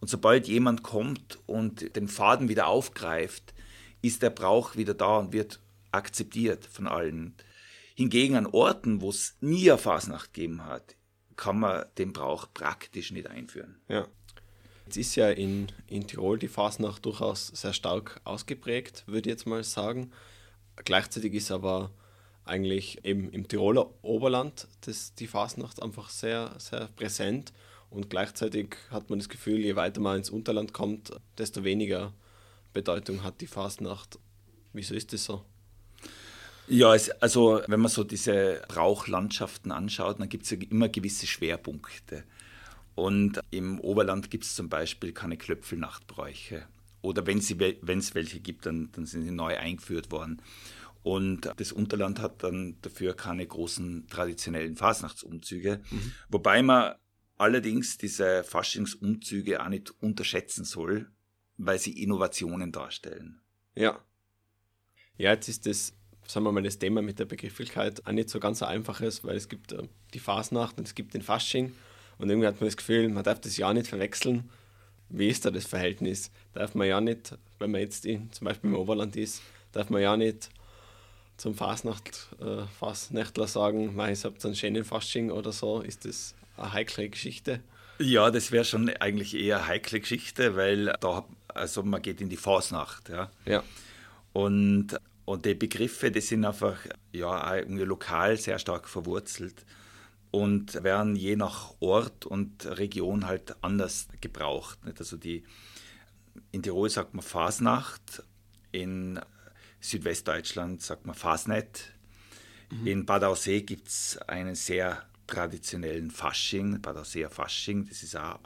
Und 0.00 0.08
sobald 0.08 0.48
jemand 0.48 0.82
kommt 0.82 1.38
und 1.46 1.96
den 1.96 2.08
Faden 2.08 2.48
wieder 2.48 2.66
aufgreift, 2.66 3.54
ist 4.02 4.22
der 4.22 4.30
Brauch 4.30 4.76
wieder 4.76 4.94
da 4.94 5.18
und 5.18 5.32
wird 5.32 5.60
akzeptiert 5.92 6.66
von 6.66 6.88
allen. 6.88 7.34
Hingegen 7.94 8.36
an 8.36 8.46
Orten, 8.46 9.00
wo 9.00 9.10
es 9.10 9.36
nie 9.40 9.70
eine 9.70 9.78
Fasnacht 9.78 10.34
gegeben 10.34 10.64
hat, 10.64 10.96
kann 11.36 11.60
man 11.60 11.84
den 11.98 12.12
Brauch 12.12 12.48
praktisch 12.52 13.12
nicht 13.12 13.28
einführen. 13.28 13.80
Ja. 13.88 14.08
Jetzt 14.86 14.96
ist 14.96 15.14
ja 15.14 15.30
in, 15.30 15.68
in 15.86 16.06
Tirol 16.06 16.38
die 16.38 16.48
Fasnacht 16.48 17.06
durchaus 17.06 17.46
sehr 17.48 17.72
stark 17.72 18.20
ausgeprägt, 18.24 19.04
würde 19.06 19.30
ich 19.30 19.34
jetzt 19.34 19.46
mal 19.46 19.62
sagen. 19.62 20.10
Gleichzeitig 20.84 21.34
ist 21.34 21.52
aber 21.52 21.92
eigentlich 22.44 23.04
eben 23.04 23.30
im 23.30 23.46
Tiroler 23.48 23.90
Oberland 24.02 24.66
das, 24.82 25.14
die 25.14 25.26
Fasnacht 25.26 25.82
einfach 25.82 26.10
sehr, 26.10 26.54
sehr 26.58 26.88
präsent. 26.96 27.52
Und 27.90 28.08
gleichzeitig 28.10 28.76
hat 28.90 29.10
man 29.10 29.18
das 29.18 29.28
Gefühl, 29.28 29.60
je 29.60 29.76
weiter 29.76 30.00
man 30.00 30.18
ins 30.18 30.30
Unterland 30.30 30.72
kommt, 30.72 31.12
desto 31.38 31.62
weniger 31.62 32.12
Bedeutung 32.72 33.22
hat 33.22 33.40
die 33.40 33.46
Fastnacht. 33.46 34.18
Wieso 34.72 34.94
ist 34.94 35.12
das 35.12 35.24
so? 35.24 35.44
Ja, 36.68 36.94
es, 36.94 37.10
also 37.10 37.60
wenn 37.66 37.80
man 37.80 37.90
so 37.90 38.04
diese 38.04 38.62
Brauchlandschaften 38.68 39.72
anschaut, 39.72 40.20
dann 40.20 40.28
gibt 40.28 40.44
es 40.44 40.50
ja 40.50 40.58
immer 40.70 40.88
gewisse 40.88 41.26
Schwerpunkte. 41.26 42.24
Und 42.94 43.40
im 43.50 43.80
Oberland 43.80 44.30
gibt 44.30 44.44
es 44.44 44.54
zum 44.54 44.68
Beispiel 44.68 45.12
keine 45.12 45.36
Klöpfelnachtbräuche. 45.36 46.66
Oder 47.00 47.26
wenn 47.26 47.38
es 47.38 48.14
welche 48.14 48.40
gibt, 48.40 48.64
dann, 48.66 48.90
dann 48.92 49.06
sind 49.06 49.24
sie 49.24 49.32
neu 49.32 49.56
eingeführt 49.56 50.10
worden. 50.12 50.40
Und 51.02 51.50
das 51.56 51.72
Unterland 51.72 52.20
hat 52.20 52.42
dann 52.42 52.76
dafür 52.82 53.14
keine 53.14 53.46
großen 53.46 54.06
traditionellen 54.08 54.76
Fasnachtsumzüge. 54.76 55.80
Mhm. 55.90 56.12
Wobei 56.28 56.62
man 56.62 56.94
allerdings 57.38 57.98
diese 57.98 58.44
Faschingsumzüge 58.44 59.62
auch 59.62 59.68
nicht 59.68 59.92
unterschätzen 60.00 60.64
soll, 60.64 61.10
weil 61.56 61.78
sie 61.78 62.02
Innovationen 62.02 62.70
darstellen. 62.70 63.40
Ja. 63.74 64.00
Ja, 65.18 65.32
jetzt 65.32 65.48
ist 65.48 65.66
das, 65.66 65.92
sagen 66.26 66.46
wir 66.46 66.52
mal, 66.52 66.62
das 66.62 66.78
Thema 66.78 67.02
mit 67.02 67.18
der 67.18 67.24
Begrifflichkeit 67.24 68.06
auch 68.06 68.12
nicht 68.12 68.30
so 68.30 68.38
ganz 68.38 68.60
so 68.60 68.64
einfaches, 68.64 69.24
weil 69.24 69.36
es 69.36 69.48
gibt 69.48 69.72
äh, 69.72 69.88
die 70.14 70.20
Fasnacht 70.20 70.78
und 70.78 70.86
es 70.86 70.94
gibt 70.94 71.14
den 71.14 71.22
Fasching 71.22 71.72
und 72.18 72.30
irgendwie 72.30 72.46
hat 72.46 72.60
man 72.60 72.68
das 72.68 72.76
Gefühl, 72.76 73.08
man 73.08 73.24
darf 73.24 73.40
das 73.40 73.56
ja 73.56 73.72
nicht 73.72 73.88
verwechseln. 73.88 74.50
Wie 75.08 75.28
ist 75.28 75.44
da 75.44 75.50
das 75.50 75.66
Verhältnis? 75.66 76.30
Darf 76.52 76.74
man 76.74 76.86
ja 76.86 77.00
nicht, 77.00 77.36
wenn 77.58 77.72
man 77.72 77.80
jetzt 77.80 78.06
in, 78.06 78.30
zum 78.32 78.46
Beispiel 78.46 78.70
im 78.70 78.76
Oberland 78.76 79.16
ist, 79.16 79.42
darf 79.72 79.90
man 79.90 80.00
ja 80.00 80.16
nicht 80.16 80.48
zum 81.36 81.54
Fasnacht, 81.54 82.28
äh, 82.40 82.66
Fasnächtler 82.78 83.46
sagen, 83.46 83.98
ich 84.10 84.24
habe 84.24 84.36
einen 84.44 84.54
schönen 84.54 84.84
Fasching 84.84 85.30
oder 85.30 85.52
so. 85.52 85.80
Ist 85.80 86.04
das 86.04 86.34
eine 86.56 86.72
heikle 86.72 87.08
Geschichte? 87.08 87.60
Ja, 87.98 88.30
das 88.30 88.52
wäre 88.52 88.64
schon 88.64 88.88
eigentlich 88.88 89.34
eher 89.34 89.58
eine 89.58 89.66
heikle 89.68 90.00
Geschichte, 90.00 90.56
weil 90.56 90.94
da, 91.00 91.24
also 91.48 91.82
man 91.82 92.02
geht 92.02 92.20
in 92.20 92.28
die 92.28 92.36
Fasnacht, 92.36 93.08
ja. 93.08 93.30
Ja. 93.44 93.62
Und, 94.32 94.98
und 95.24 95.44
die 95.44 95.54
Begriffe, 95.54 96.10
die 96.10 96.20
sind 96.20 96.44
einfach 96.44 96.78
ja 97.12 97.56
irgendwie 97.56 97.84
lokal 97.84 98.36
sehr 98.36 98.58
stark 98.58 98.88
verwurzelt 98.88 99.64
und 100.30 100.82
werden 100.82 101.14
je 101.14 101.36
nach 101.36 101.74
Ort 101.80 102.24
und 102.26 102.66
Region 102.66 103.26
halt 103.26 103.54
anders 103.62 104.08
gebraucht. 104.20 104.84
Nicht? 104.84 104.98
Also 104.98 105.16
die, 105.16 105.44
in 106.50 106.62
Tirol 106.62 106.88
sagt 106.88 107.14
man 107.14 107.22
Fasnacht, 107.22 108.22
in 108.72 109.20
Südwestdeutschland 109.82 110.80
sagt 110.80 111.06
man 111.06 111.14
Fasnet. 111.14 111.92
Mhm. 112.70 112.86
In 112.86 113.06
Bad 113.06 113.24
Aussee 113.24 113.60
gibt 113.62 113.88
es 113.88 114.16
einen 114.26 114.54
sehr 114.54 115.04
traditionellen 115.26 116.10
Fasching, 116.10 116.80
Bad 116.80 116.96
Ausseer 116.96 117.28
Fasching. 117.28 117.86
Das 117.88 118.02
ist 118.02 118.16
auch 118.16 118.38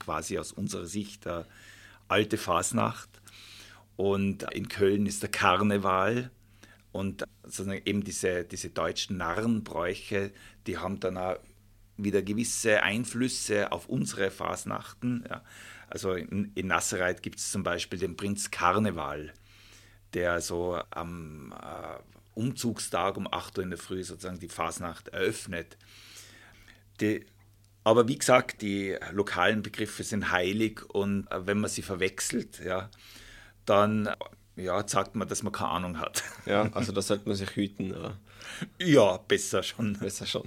quasi 0.00 0.38
aus 0.38 0.50
unserer 0.52 0.86
Sicht 0.86 1.26
eine 1.26 1.46
alte 2.08 2.38
Fasnacht. 2.38 3.08
Und 3.96 4.44
in 4.52 4.68
Köln 4.68 5.06
ist 5.06 5.22
der 5.22 5.30
Karneval. 5.30 6.30
Und 6.90 7.24
sozusagen 7.44 7.80
eben 7.84 8.02
diese, 8.02 8.44
diese 8.44 8.70
deutschen 8.70 9.16
Narrenbräuche, 9.16 10.32
die 10.66 10.78
haben 10.78 11.00
dann 11.00 11.16
auch 11.16 11.36
wieder 11.96 12.22
gewisse 12.22 12.82
Einflüsse 12.82 13.72
auf 13.72 13.88
unsere 13.88 14.30
Fasnachten. 14.30 15.24
Ja. 15.28 15.44
Also 15.88 16.14
in, 16.14 16.50
in 16.54 16.66
Nassereit 16.66 17.22
gibt 17.22 17.38
es 17.38 17.50
zum 17.50 17.62
Beispiel 17.62 17.98
den 17.98 18.16
Prinz 18.16 18.50
Karneval, 18.50 19.32
der 20.14 20.40
so 20.40 20.80
am 20.90 21.52
äh, 21.52 21.98
Umzugstag 22.34 23.16
um 23.16 23.26
8 23.30 23.58
Uhr 23.58 23.64
in 23.64 23.70
der 23.70 23.78
Früh 23.78 24.02
sozusagen 24.04 24.38
die 24.38 24.48
Fasnacht 24.48 25.08
eröffnet. 25.08 25.76
Die, 27.00 27.24
aber 27.84 28.08
wie 28.08 28.18
gesagt, 28.18 28.62
die 28.62 28.96
lokalen 29.12 29.62
Begriffe 29.62 30.04
sind 30.04 30.30
heilig 30.30 30.82
und 30.88 31.30
äh, 31.30 31.46
wenn 31.46 31.58
man 31.58 31.70
sie 31.70 31.82
verwechselt, 31.82 32.60
ja, 32.64 32.90
dann 33.64 34.10
ja, 34.56 34.86
sagt 34.86 35.14
man, 35.14 35.28
dass 35.28 35.42
man 35.42 35.52
keine 35.52 35.70
Ahnung 35.70 35.98
hat. 35.98 36.22
Ja, 36.46 36.70
also 36.72 36.92
da 36.92 37.00
sollte 37.00 37.28
man 37.28 37.36
sich 37.36 37.54
hüten. 37.54 37.92
Oder? 37.92 38.18
Ja, 38.78 39.16
besser 39.16 39.62
schon. 39.62 39.94
Besser 39.98 40.26
schon. 40.26 40.42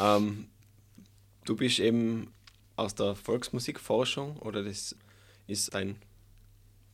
ähm, 0.00 0.48
du 1.44 1.56
bist 1.56 1.78
eben 1.78 2.32
aus 2.74 2.94
der 2.94 3.14
Volksmusikforschung 3.14 4.36
oder 4.38 4.62
das 4.64 4.96
ist 5.46 5.74
dein 5.74 5.96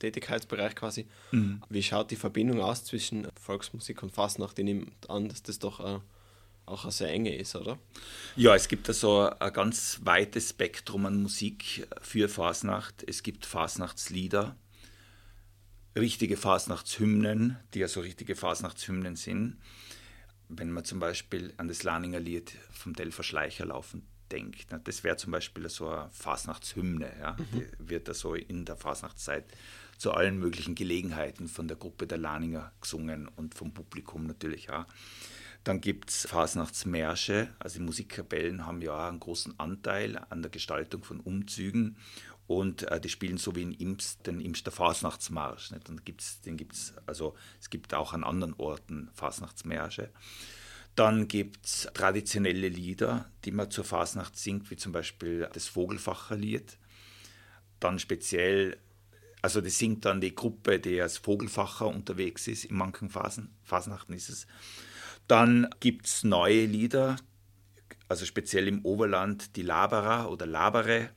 Tätigkeitsbereich 0.03 0.75
quasi. 0.75 1.07
Mhm. 1.31 1.62
Wie 1.69 1.83
schaut 1.83 2.11
die 2.11 2.17
Verbindung 2.17 2.61
aus 2.61 2.85
zwischen 2.85 3.29
Volksmusik 3.41 4.03
und 4.03 4.11
Fastnacht? 4.11 4.59
Ich 4.59 4.65
nehme 4.65 4.87
an, 5.09 5.29
dass 5.29 5.43
das 5.43 5.61
doch 5.61 5.79
äh, 5.81 6.01
auch 6.67 6.85
eine 6.85 6.93
sehr 6.93 7.09
enge 7.09 7.37
ist, 7.37 7.55
oder? 7.55 7.79
Ja, 8.35 8.55
es 8.55 8.67
gibt 8.67 8.88
also 8.88 9.31
ein 9.38 9.53
ganz 9.53 10.01
weites 10.03 10.51
Spektrum 10.51 11.07
an 11.07 11.23
Musik 11.23 11.87
für 12.01 12.29
Fasnacht. 12.29 13.05
Es 13.07 13.23
gibt 13.23 13.47
Fasnachtslieder, 13.47 14.57
richtige 15.97 16.37
Fasnachtshymnen, 16.37 17.59
die 17.75 17.81
ja 17.81 17.88
so 17.88 18.01
richtige 18.01 18.35
Fasnachtshymnen 18.35 19.15
sind. 19.15 19.59
Wenn 20.49 20.71
man 20.71 20.85
zum 20.85 20.99
Beispiel 20.99 21.55
an 21.57 21.69
das 21.69 21.83
Lahninger 21.85 22.21
Lied 22.21 22.53
vom 22.73 22.95
Delfer 22.95 23.23
Schleicher 23.23 23.67
laufen 23.67 24.07
denkt, 24.33 24.69
das 24.85 25.05
wäre 25.05 25.17
zum 25.17 25.31
Beispiel 25.31 25.69
so 25.69 25.88
eine 25.88 26.11
Fasnachtshymne, 26.11 27.12
ja, 27.21 27.37
mhm. 27.38 27.47
die 27.53 27.88
wird 27.91 28.09
also 28.09 28.35
in 28.35 28.65
der 28.65 28.77
Fasnachtszeit 28.77 29.45
zu 30.03 30.11
allen 30.11 30.37
möglichen 30.37 30.75
Gelegenheiten 30.75 31.47
von 31.47 31.69
der 31.69 31.77
Gruppe 31.77 32.09
der 32.09 32.19
Lahninger 32.19 32.73
gesungen 32.81 33.29
und 33.29 33.55
vom 33.55 33.73
Publikum 33.73 34.27
natürlich 34.27 34.69
auch. 34.69 34.85
Dann 35.62 35.81
gibt 35.81 36.11
es 36.11 36.27
Fasnachtsmärsche, 36.27 37.51
also 37.61 37.79
die 37.79 37.85
Musikkapellen 37.85 38.67
haben 38.67 38.83
ja 38.83 39.09
einen 39.09 39.21
großen 39.21 39.61
Anteil 39.61 40.21
an 40.29 40.43
der 40.43 40.51
Gestaltung 40.51 41.05
von 41.05 41.21
Umzügen 41.21 41.97
und 42.49 42.83
äh, 42.91 43.01
die 43.01 43.11
spielen 43.11 43.38
so 43.38 43.55
wie 43.55 43.62
in 43.62 43.71
Imst 43.71 44.27
den 44.27 44.41
Imster 44.41 44.73
Fasnachtsmarsch. 44.73 45.71
Nicht? 45.71 45.88
Und 45.88 46.05
gibt's, 46.05 46.41
den 46.41 46.57
gibt's, 46.57 46.95
also 47.07 47.37
es 47.61 47.71
gibt 47.71 47.95
auch 47.95 48.12
an 48.12 48.25
anderen 48.25 48.55
Orten 48.55 49.09
Fasnachtsmärsche. 49.15 50.11
Dann 50.97 51.29
gibt 51.29 51.65
es 51.65 51.88
traditionelle 51.95 52.69
Lieder, 52.69 53.31
die 53.45 53.53
man 53.53 53.71
zur 53.71 53.85
Fasnacht 53.85 54.37
singt, 54.37 54.69
wie 54.73 54.77
zum 54.77 54.91
Beispiel 54.91 55.49
das 55.53 55.69
Vogelfacherlied. 55.69 56.77
Dann 57.79 58.01
speziell, 58.01 58.79
also 59.43 59.61
das 59.61 59.79
singt 59.79 60.05
dann 60.05 60.21
die 60.21 60.35
Gruppe, 60.35 60.79
die 60.79 61.01
als 61.01 61.19
Vogelfacher 61.19 61.87
unterwegs 61.87 62.49
ist, 62.49 62.65
in 62.65 62.77
manchen 62.77 63.11
Phasen, 63.11 63.55
Fasnachten 63.63 64.15
ist 64.15 64.29
es. 64.29 64.47
Dann 65.29 65.69
gibt 65.81 66.07
es 66.07 66.25
neue 66.25 66.65
Lieder, 66.65 67.17
also 68.09 68.25
speziell 68.25 68.69
im 68.69 68.85
Oberland 68.85 69.57
die 69.57 69.63
Laberer 69.63 70.31
oder 70.31 70.47
Labere 70.47 71.11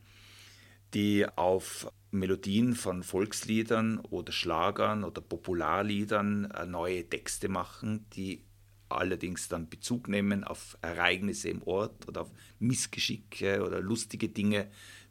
die 0.96 1.28
auf 1.36 1.92
Melodien 2.12 2.74
von 2.74 3.04
Volksliedern 3.04 4.00
oder 4.00 4.32
Schlagern 4.32 5.04
oder 5.04 5.22
Popularliedern 5.22 6.50
äh, 6.52 6.66
neue 6.66 7.08
Texte 7.08 7.50
machen, 7.50 8.06
die 8.16 8.46
allerdings 8.88 9.50
dann 9.50 9.68
Bezug 9.68 10.08
nehmen 10.08 10.46
auf 10.46 10.78
Ereignisse 10.82 11.50
im 11.50 11.62
Ort 11.64 12.08
oder 12.08 12.22
auf 12.22 12.32
Missgeschicke 12.60 13.62
oder 13.66 13.82
lustige 13.82 14.30
Dinge, 14.30 14.68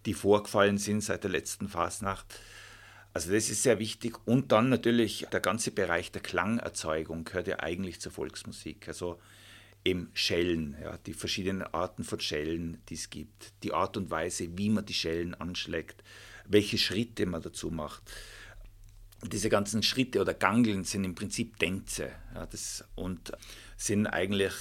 die 0.07 0.14
vorgefallen 0.14 0.79
sind 0.79 1.03
seit 1.03 1.24
der 1.24 1.31
letzten 1.31 1.68
Fasnacht. 1.68 2.40
Also 3.14 3.33
das 3.33 3.48
ist 3.48 3.62
sehr 3.62 3.79
wichtig. 3.79 4.16
Und 4.27 4.50
dann 4.50 4.68
natürlich 4.68 5.27
der 5.33 5.40
ganze 5.40 5.70
Bereich 5.70 6.11
der 6.11 6.20
Klangerzeugung 6.20 7.24
gehört 7.24 7.46
ja 7.46 7.61
eigentlich 7.61 8.00
zur 8.00 8.11
Volksmusik. 8.11 8.88
Also 8.88 9.20
eben 9.85 10.11
Schellen, 10.14 10.77
ja, 10.83 10.98
die 10.98 11.12
verschiedenen 11.12 11.62
Arten 11.62 12.03
von 12.03 12.18
Schellen, 12.18 12.79
die 12.88 12.94
es 12.94 13.11
gibt, 13.11 13.53
die 13.62 13.72
Art 13.72 13.96
und 13.96 14.11
Weise, 14.11 14.59
wie 14.59 14.68
man 14.68 14.85
die 14.85 14.94
Schellen 14.94 15.35
anschlägt, 15.35 16.03
welche 16.46 16.77
Schritte 16.77 17.27
man 17.27 17.40
dazu 17.40 17.70
macht. 17.70 18.03
Diese 19.22 19.48
ganzen 19.48 19.83
Schritte 19.83 20.20
oder 20.20 20.35
Gangeln 20.35 20.85
sind 20.85 21.05
im 21.05 21.14
Prinzip 21.14 21.59
Tänze 21.59 22.11
ja, 22.35 22.46
das, 22.46 22.85
und 22.94 23.33
sind 23.77 24.07
eigentlich, 24.07 24.53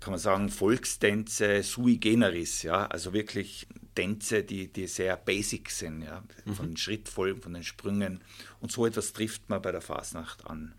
kann 0.00 0.10
man 0.10 0.18
sagen, 0.18 0.48
Volkstänze 0.48 1.62
sui 1.62 1.98
generis, 1.98 2.62
ja, 2.62 2.86
also 2.86 3.12
wirklich 3.12 3.66
Tänze, 3.94 4.42
die, 4.44 4.72
die 4.72 4.86
sehr 4.86 5.16
basic 5.16 5.70
sind, 5.70 6.02
ja, 6.02 6.22
von 6.54 6.68
den 6.68 6.76
Schrittfolgen, 6.76 7.42
von 7.42 7.52
den 7.52 7.64
Sprüngen 7.64 8.20
und 8.60 8.72
so 8.72 8.86
etwas 8.86 9.12
trifft 9.12 9.48
man 9.48 9.60
bei 9.60 9.72
der 9.72 9.82
Fasnacht 9.82 10.46
an. 10.46 10.74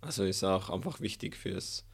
Also 0.00 0.24
ist 0.24 0.44
auch 0.44 0.70
einfach 0.70 1.00
wichtig 1.00 1.36
fürs 1.36 1.84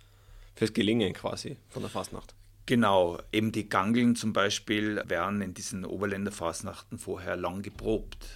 fürs 0.55 0.73
Gelingen 0.73 1.13
quasi 1.13 1.57
von 1.69 1.83
der 1.83 1.91
Fastnacht. 1.91 2.35
Genau, 2.67 3.19
eben 3.33 3.53
die 3.53 3.69
Gangeln 3.69 4.15
zum 4.15 4.33
Beispiel 4.33 5.03
werden 5.07 5.43
in 5.43 5.55
diesen 5.55 5.85
Oberländer 5.85 6.31
Fastnachten 6.31 6.99
vorher 6.99 7.37
lang 7.37 7.63
geprobt. 7.63 8.27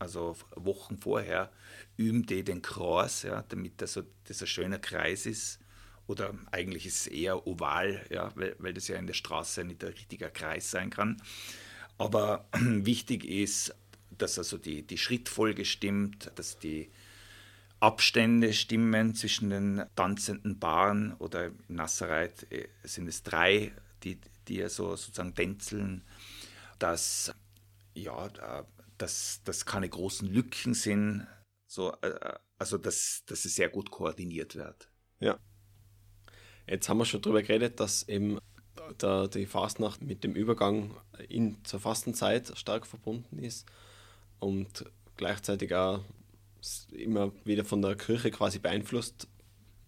Also 0.00 0.36
Wochen 0.54 0.98
vorher 0.98 1.50
üben 1.96 2.26
die 2.26 2.44
den 2.44 2.62
Kreuz, 2.62 3.22
ja, 3.22 3.44
damit 3.48 3.80
das, 3.80 3.92
so, 3.92 4.02
das 4.24 4.40
ein 4.40 4.46
schöner 4.46 4.78
Kreis 4.78 5.26
ist. 5.26 5.60
Oder 6.08 6.34
eigentlich 6.50 6.86
ist 6.86 7.02
es 7.02 7.06
eher 7.06 7.46
oval, 7.46 8.04
ja, 8.08 8.32
weil, 8.34 8.56
weil 8.58 8.72
das 8.72 8.88
ja 8.88 8.96
in 8.96 9.06
der 9.06 9.14
Straße 9.14 9.62
nicht 9.62 9.84
ein 9.84 9.90
richtiger 9.90 10.30
Kreis 10.30 10.70
sein 10.70 10.88
kann. 10.88 11.22
Aber 11.98 12.48
wichtig 12.58 13.26
ist, 13.26 13.74
dass 14.16 14.38
also 14.38 14.56
die, 14.56 14.82
die 14.82 14.96
Schrittfolge 14.96 15.66
stimmt, 15.66 16.32
dass 16.34 16.58
die 16.58 16.90
Abstände 17.78 18.54
stimmen 18.54 19.14
zwischen 19.14 19.50
den 19.50 19.84
tanzenden 19.94 20.58
Paaren 20.58 21.12
oder 21.14 21.46
in 21.46 21.54
Nassereit 21.68 22.50
äh, 22.50 22.68
sind 22.82 23.06
es 23.06 23.22
drei, 23.22 23.72
die, 24.02 24.18
die 24.48 24.66
so 24.68 24.96
sozusagen 24.96 25.34
tänzeln, 25.34 26.02
dass, 26.78 27.34
ja, 27.94 28.30
dass, 28.96 29.42
dass 29.44 29.66
keine 29.66 29.90
großen 29.90 30.26
Lücken 30.26 30.72
sind, 30.72 31.26
so, 31.66 31.92
äh, 32.00 32.34
also 32.58 32.78
dass, 32.78 33.24
dass 33.26 33.44
es 33.44 33.54
sehr 33.54 33.68
gut 33.68 33.90
koordiniert 33.90 34.56
wird. 34.56 34.88
Ja. 35.20 35.38
Jetzt 36.68 36.88
haben 36.88 36.98
wir 36.98 37.04
schon 37.04 37.22
darüber 37.22 37.42
geredet, 37.42 37.80
dass 37.80 38.08
eben 38.08 38.38
der, 39.00 39.28
die 39.28 39.46
Fastnacht 39.46 40.02
mit 40.02 40.24
dem 40.24 40.34
Übergang 40.34 40.90
in, 41.28 41.56
zur 41.64 41.80
Fastenzeit 41.80 42.52
stark 42.56 42.86
verbunden 42.86 43.38
ist 43.38 43.66
und 44.38 44.84
gleichzeitig 45.16 45.74
auch 45.74 46.00
immer 46.92 47.32
wieder 47.44 47.64
von 47.64 47.82
der 47.82 47.96
Kirche 47.96 48.30
quasi 48.30 48.58
beeinflusst 48.58 49.28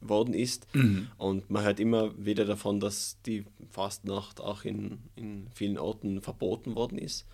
worden 0.00 0.34
ist. 0.34 0.66
Mhm. 0.74 1.08
Und 1.18 1.50
man 1.50 1.64
hört 1.64 1.80
immer 1.80 2.12
wieder 2.16 2.44
davon, 2.44 2.80
dass 2.80 3.18
die 3.26 3.44
Fastnacht 3.70 4.40
auch 4.40 4.64
in, 4.64 4.98
in 5.16 5.48
vielen 5.54 5.78
Orten 5.78 6.22
verboten 6.22 6.74
worden 6.74 6.98
ist. 6.98 7.26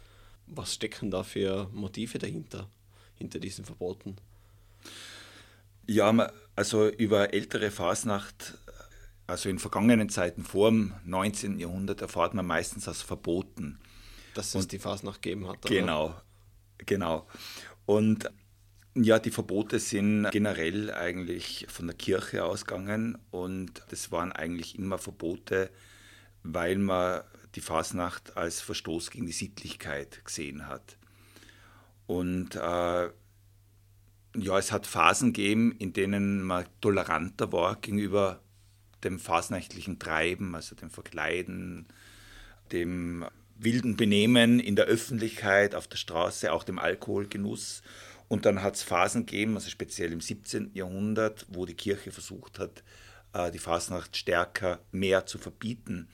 Was 0.46 0.74
stecken 0.74 1.10
da 1.10 1.22
für 1.22 1.68
Motive 1.72 2.18
dahinter? 2.18 2.68
hinter 3.16 3.38
diesen 3.38 3.64
Verboten? 3.64 4.16
Ja, 5.86 6.32
also 6.54 6.88
über 6.88 7.32
ältere 7.32 7.70
Fasnacht, 7.70 8.58
also 9.26 9.48
in 9.48 9.58
vergangenen 9.58 10.08
Zeiten 10.08 10.44
vor 10.44 10.70
dem 10.70 10.94
19. 11.04 11.58
Jahrhundert, 11.58 12.00
erfahrt 12.00 12.34
man 12.34 12.46
meistens 12.46 12.88
aus 12.88 13.02
Verboten. 13.02 13.78
Dass 14.34 14.48
es 14.48 14.62
Und, 14.62 14.72
die 14.72 14.78
Fasnacht 14.78 15.22
gegeben 15.22 15.48
hat. 15.48 15.64
Oder? 15.64 15.74
Genau, 15.74 16.14
genau. 16.78 17.26
Und 17.86 18.30
ja, 18.94 19.18
die 19.18 19.30
Verbote 19.30 19.78
sind 19.78 20.30
generell 20.30 20.90
eigentlich 20.92 21.66
von 21.68 21.86
der 21.86 21.96
Kirche 21.96 22.44
ausgegangen 22.44 23.18
und 23.30 23.82
das 23.88 24.10
waren 24.10 24.32
eigentlich 24.32 24.78
immer 24.78 24.98
Verbote, 24.98 25.70
weil 26.42 26.78
man 26.78 27.22
die 27.54 27.60
Fasnacht 27.60 28.36
als 28.36 28.60
Verstoß 28.60 29.10
gegen 29.10 29.26
die 29.26 29.32
Sittlichkeit 29.32 30.24
gesehen 30.24 30.66
hat. 30.66 30.96
Und 32.06 32.54
äh, 32.54 33.10
ja, 34.38 34.58
es 34.58 34.72
hat 34.72 34.86
Phasen 34.86 35.32
gegeben, 35.32 35.72
in 35.78 35.92
denen 35.92 36.42
man 36.42 36.66
toleranter 36.80 37.52
war 37.52 37.76
gegenüber 37.76 38.40
dem 39.06 39.18
fasnächtlichen 39.18 39.98
Treiben, 39.98 40.54
also 40.54 40.74
dem 40.74 40.90
Verkleiden, 40.90 41.86
dem 42.72 43.24
wilden 43.58 43.96
Benehmen 43.96 44.60
in 44.60 44.76
der 44.76 44.86
Öffentlichkeit, 44.86 45.74
auf 45.74 45.88
der 45.88 45.96
Straße, 45.96 46.52
auch 46.52 46.64
dem 46.64 46.78
Alkoholgenuss. 46.78 47.82
Und 48.28 48.44
dann 48.44 48.62
hat 48.62 48.74
es 48.74 48.82
Phasen 48.82 49.24
gegeben, 49.24 49.54
also 49.54 49.70
speziell 49.70 50.12
im 50.12 50.20
17. 50.20 50.72
Jahrhundert, 50.74 51.46
wo 51.48 51.64
die 51.64 51.74
Kirche 51.74 52.10
versucht 52.10 52.58
hat, 52.58 52.82
äh, 53.32 53.50
die 53.50 53.58
Fasnacht 53.58 54.16
stärker, 54.16 54.80
mehr 54.90 55.26
zu 55.26 55.38
verbieten. 55.38 56.08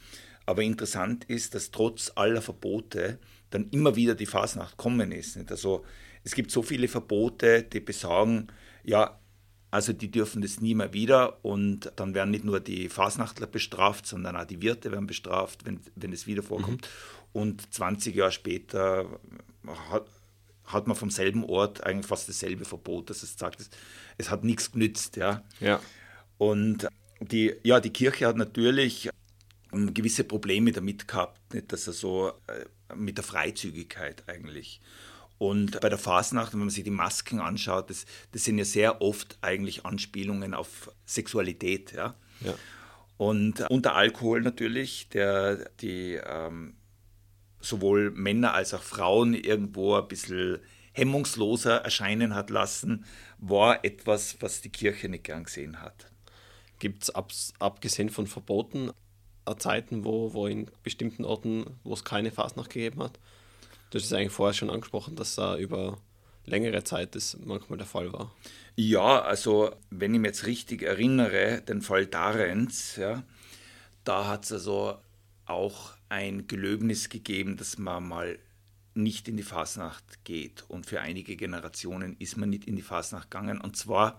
Aber 0.44 0.62
interessant 0.62 1.24
ist, 1.24 1.54
dass 1.54 1.70
trotz 1.70 2.12
aller 2.14 2.42
Verbote 2.42 3.18
dann 3.50 3.70
immer 3.70 3.96
wieder 3.96 4.14
die 4.14 4.26
Fasnacht 4.26 4.76
kommen 4.76 5.10
ist. 5.10 5.38
Also 5.50 5.84
es 6.24 6.34
gibt 6.34 6.50
so 6.50 6.62
viele 6.62 6.88
Verbote, 6.88 7.62
die 7.62 7.80
besagen, 7.80 8.48
ja, 8.84 9.18
also 9.72 9.94
die 9.94 10.10
dürfen 10.10 10.42
das 10.42 10.60
nie 10.60 10.74
mehr 10.74 10.92
wieder 10.92 11.42
und 11.42 11.90
dann 11.96 12.14
werden 12.14 12.30
nicht 12.30 12.44
nur 12.44 12.60
die 12.60 12.90
Fasnachtler 12.90 13.46
bestraft, 13.46 14.06
sondern 14.06 14.36
auch 14.36 14.44
die 14.44 14.60
Wirte 14.60 14.92
werden 14.92 15.06
bestraft, 15.06 15.64
wenn, 15.64 15.80
wenn 15.96 16.12
es 16.12 16.26
wieder 16.26 16.42
vorkommt. 16.42 16.82
Mhm. 16.82 17.40
Und 17.40 17.74
20 17.74 18.14
Jahre 18.14 18.32
später 18.32 19.06
hat, 19.90 20.06
hat 20.66 20.86
man 20.86 20.94
vom 20.94 21.08
selben 21.08 21.42
Ort 21.44 21.84
eigentlich 21.84 22.06
fast 22.06 22.28
dasselbe 22.28 22.66
Verbot, 22.66 23.08
dass 23.08 23.22
es 23.22 23.38
sagt, 23.38 23.60
es, 23.60 23.70
es 24.18 24.30
hat 24.30 24.44
nichts 24.44 24.72
genützt. 24.72 25.16
Ja. 25.16 25.42
ja. 25.58 25.80
Und 26.36 26.86
die, 27.20 27.54
ja, 27.62 27.80
die 27.80 27.94
Kirche 27.94 28.26
hat 28.26 28.36
natürlich 28.36 29.08
gewisse 29.70 30.24
Probleme 30.24 30.72
damit 30.72 31.08
gehabt, 31.08 31.54
nicht, 31.54 31.72
dass 31.72 31.86
er 31.86 31.94
so 31.94 32.32
äh, 32.46 32.94
mit 32.94 33.16
der 33.16 33.24
Freizügigkeit 33.24 34.28
eigentlich. 34.28 34.82
Und 35.38 35.80
bei 35.80 35.88
der 35.88 35.98
Fasnacht, 35.98 36.52
wenn 36.52 36.60
man 36.60 36.70
sich 36.70 36.84
die 36.84 36.90
Masken 36.90 37.40
anschaut, 37.40 37.90
das, 37.90 38.06
das 38.30 38.44
sind 38.44 38.58
ja 38.58 38.64
sehr 38.64 39.02
oft 39.02 39.38
eigentlich 39.40 39.84
Anspielungen 39.84 40.54
auf 40.54 40.90
Sexualität. 41.04 41.92
Ja? 41.92 42.14
ja. 42.40 42.54
Und 43.16 43.68
unter 43.68 43.94
Alkohol 43.94 44.42
natürlich, 44.42 45.08
der 45.08 45.70
die 45.80 46.14
ähm, 46.24 46.74
sowohl 47.60 48.10
Männer 48.10 48.54
als 48.54 48.74
auch 48.74 48.82
Frauen 48.82 49.34
irgendwo 49.34 49.96
ein 49.96 50.08
bisschen 50.08 50.58
hemmungsloser 50.92 51.76
erscheinen 51.78 52.34
hat 52.34 52.50
lassen, 52.50 53.04
war 53.38 53.84
etwas, 53.84 54.36
was 54.40 54.60
die 54.60 54.70
Kirche 54.70 55.08
nicht 55.08 55.24
gern 55.24 55.44
gesehen 55.44 55.80
hat. 55.80 56.06
Gibt 56.78 57.04
es 57.04 57.10
abgesehen 57.60 58.10
von 58.10 58.26
Verboten 58.26 58.90
Zeiten, 59.58 60.04
wo, 60.04 60.34
wo 60.34 60.46
in 60.46 60.70
bestimmten 60.82 61.24
Orten, 61.24 61.78
wo 61.82 61.94
es 61.94 62.04
keine 62.04 62.30
Fasnacht 62.30 62.70
gegeben 62.70 63.02
hat, 63.02 63.18
Du 63.92 63.98
hast 63.98 64.06
es 64.06 64.12
eigentlich 64.14 64.32
vorher 64.32 64.54
schon 64.54 64.70
angesprochen, 64.70 65.16
dass 65.16 65.34
da 65.34 65.58
über 65.58 65.98
längere 66.46 66.82
Zeit 66.82 67.14
das 67.14 67.36
manchmal 67.44 67.76
der 67.76 67.86
Fall 67.86 68.10
war. 68.10 68.34
Ja, 68.74 69.20
also 69.20 69.70
wenn 69.90 70.14
ich 70.14 70.20
mich 70.20 70.28
jetzt 70.30 70.46
richtig 70.46 70.82
erinnere, 70.82 71.60
den 71.60 71.82
Fall 71.82 72.06
Darenz, 72.06 72.96
ja, 72.96 73.22
da 74.04 74.28
hat 74.28 74.46
es 74.46 74.52
also 74.52 74.96
auch 75.44 75.90
ein 76.08 76.46
Gelöbnis 76.46 77.10
gegeben, 77.10 77.58
dass 77.58 77.76
man 77.76 78.08
mal 78.08 78.38
nicht 78.94 79.28
in 79.28 79.36
die 79.36 79.42
Fasnacht 79.42 80.24
geht. 80.24 80.64
Und 80.68 80.86
für 80.86 81.02
einige 81.02 81.36
Generationen 81.36 82.16
ist 82.18 82.38
man 82.38 82.48
nicht 82.48 82.64
in 82.64 82.76
die 82.76 82.82
Fasnacht 82.82 83.30
gegangen. 83.30 83.60
Und 83.60 83.76
zwar 83.76 84.18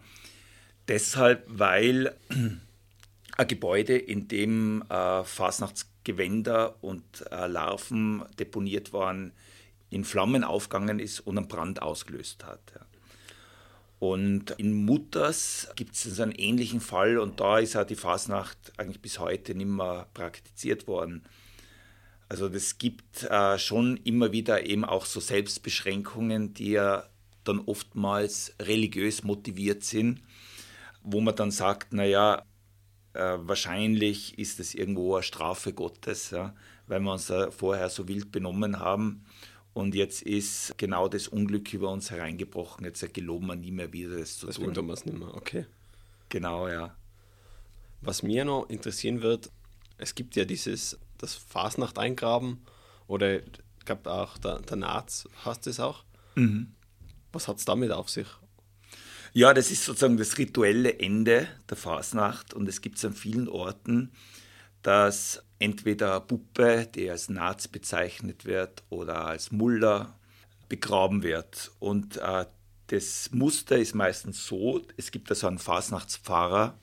deshalb, 0.87 1.45
weil 1.47 2.15
ein 3.37 3.47
Gebäude, 3.47 3.97
in 3.97 4.27
dem 4.27 4.83
äh, 4.87 5.23
Fasnachtsgewänder 5.23 6.75
und 6.83 7.25
äh, 7.31 7.47
Larven 7.47 8.23
deponiert 8.37 8.93
waren, 8.93 9.31
in 9.93 10.03
Flammen 10.03 10.43
aufgegangen 10.43 10.99
ist 10.99 11.19
und 11.21 11.37
einen 11.37 11.47
Brand 11.47 11.81
ausgelöst 11.81 12.45
hat. 12.45 12.61
Ja. 12.75 12.85
Und 13.99 14.51
in 14.57 14.85
Mutters 14.85 15.69
gibt 15.77 15.95
es 15.95 16.19
einen 16.19 16.33
ähnlichen 16.33 16.81
Fall 16.81 17.17
und 17.17 17.39
da 17.39 17.59
ist 17.59 17.77
auch 17.77 17.85
die 17.85 17.95
Fasnacht 17.95 18.73
eigentlich 18.77 19.01
bis 19.01 19.19
heute 19.19 19.55
nicht 19.55 19.69
mehr 19.69 20.07
praktiziert 20.13 20.87
worden. 20.87 21.23
Also 22.27 22.49
das 22.49 22.77
gibt 22.77 23.23
äh, 23.23 23.57
schon 23.57 23.97
immer 23.97 24.33
wieder 24.33 24.65
eben 24.65 24.83
auch 24.83 25.05
so 25.05 25.19
Selbstbeschränkungen, 25.19 26.53
die 26.53 26.71
ja 26.71 27.07
dann 27.43 27.59
oftmals 27.59 28.53
religiös 28.61 29.23
motiviert 29.23 29.83
sind, 29.83 30.21
wo 31.01 31.21
man 31.21 31.35
dann 31.35 31.51
sagt, 31.51 31.93
naja, 31.93 32.43
äh, 33.13 33.37
wahrscheinlich 33.37 34.37
ist 34.37 34.59
es 34.59 34.73
irgendwo 34.73 35.15
eine 35.15 35.23
Strafe 35.23 35.73
Gottes, 35.73 36.31
ja, 36.31 36.53
weil 36.87 36.99
wir 36.99 37.13
uns 37.13 37.27
da 37.27 37.51
vorher 37.51 37.89
so 37.89 38.07
wild 38.07 38.31
benommen 38.31 38.79
haben. 38.79 39.25
Und 39.73 39.95
jetzt 39.95 40.21
ist 40.21 40.75
genau 40.77 41.07
das 41.07 41.27
Unglück 41.27 41.73
über 41.73 41.91
uns 41.91 42.11
hereingebrochen. 42.11 42.85
Jetzt 42.85 43.13
geloben 43.13 43.47
wir 43.47 43.55
nie 43.55 43.71
mehr 43.71 43.91
wieder, 43.91 44.17
das 44.17 44.37
zu 44.37 44.45
Deswegen 44.45 44.73
tun 44.73 44.85
wir 44.87 44.93
es 44.93 45.05
nicht 45.05 45.17
mehr, 45.17 45.33
okay. 45.33 45.65
Genau, 46.29 46.67
ja. 46.67 46.95
Was 48.01 48.21
mir 48.21 48.45
noch 48.45 48.69
interessieren 48.69 49.21
wird, 49.21 49.49
es 49.97 50.13
gibt 50.13 50.35
ja 50.35 50.45
dieses, 50.45 50.99
das 51.17 51.35
Fasnacht-Eingraben 51.35 52.59
oder 53.07 53.39
gab 53.85 54.05
auch 54.07 54.37
der, 54.37 54.59
der 54.59 54.77
Naz, 54.77 55.27
hast 55.43 55.65
du 55.65 55.69
es 55.69 55.79
auch? 55.79 56.03
Mhm. 56.35 56.73
Was 57.31 57.47
hat 57.47 57.57
es 57.57 57.65
damit 57.65 57.91
auf 57.91 58.09
sich? 58.09 58.27
Ja, 59.33 59.53
das 59.53 59.71
ist 59.71 59.85
sozusagen 59.85 60.17
das 60.17 60.37
rituelle 60.37 60.99
Ende 60.99 61.47
der 61.67 61.77
Fasnacht 61.77 62.53
und 62.53 62.69
es 62.69 62.81
gibt 62.81 62.97
es 62.97 63.05
an 63.05 63.13
vielen 63.13 63.47
Orten, 63.49 64.11
dass 64.83 65.43
entweder 65.59 66.19
Puppe, 66.19 66.87
die 66.93 67.09
als 67.09 67.29
Naz 67.29 67.67
bezeichnet 67.67 68.45
wird, 68.45 68.83
oder 68.89 69.25
als 69.25 69.51
Muller 69.51 70.19
begraben 70.69 71.23
wird. 71.23 71.71
Und 71.79 72.17
äh, 72.17 72.45
das 72.87 73.31
Muster 73.31 73.77
ist 73.77 73.95
meistens 73.95 74.45
so, 74.45 74.81
es 74.97 75.11
gibt 75.11 75.29
also 75.29 75.47
einen 75.47 75.57
Fasnachtspfarrer, 75.57 76.77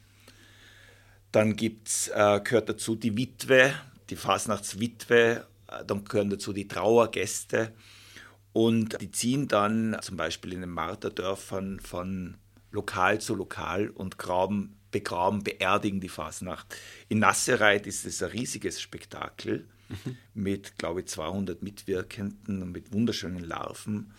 dann 1.31 1.55
gibt's, 1.57 2.09
äh, 2.09 2.41
gehört 2.43 2.69
dazu 2.69 2.97
die 2.97 3.17
Witwe, 3.17 3.73
die 4.09 4.17
Fasnachtswitwe, 4.17 5.47
äh, 5.69 5.85
dann 5.87 6.05
gehören 6.05 6.31
dazu 6.31 6.53
die 6.53 6.67
Trauergäste 6.67 7.73
und 8.53 9.01
die 9.01 9.13
ziehen 9.13 9.47
dann 9.47 9.97
zum 10.01 10.17
Beispiel 10.17 10.53
in 10.53 10.63
den 10.63 10.71
Marterdörfern 10.71 11.79
von 11.81 12.37
Lokal 12.73 13.21
zu 13.21 13.35
Lokal 13.35 13.89
und 13.91 14.19
graben 14.19 14.80
begraben, 14.91 15.43
beerdigen 15.43 16.01
die 16.01 16.09
Fasnacht. 16.09 16.75
In 17.09 17.21
Nassereit 17.21 17.87
ist 17.87 18.05
es 18.07 18.23
ein 18.23 18.31
riesiges 18.31 18.81
Spektakel 18.81 19.69
mhm. 19.89 20.17
mit, 20.35 20.79
glaube 20.79 21.01
ich, 21.01 21.07
200 21.07 21.63
Mitwirkenden 21.63 22.63
und 22.63 22.73
mit 22.73 22.93
wunderschönen 22.93 23.45
Larven. 23.45 24.13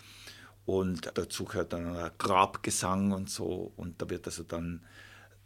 Und 0.64 1.10
dazu 1.14 1.44
gehört 1.44 1.72
dann 1.72 1.96
ein 1.96 2.10
Grabgesang 2.18 3.12
und 3.12 3.28
so. 3.28 3.72
Und 3.76 4.00
da 4.00 4.08
wird 4.08 4.26
also 4.26 4.44
dann 4.44 4.84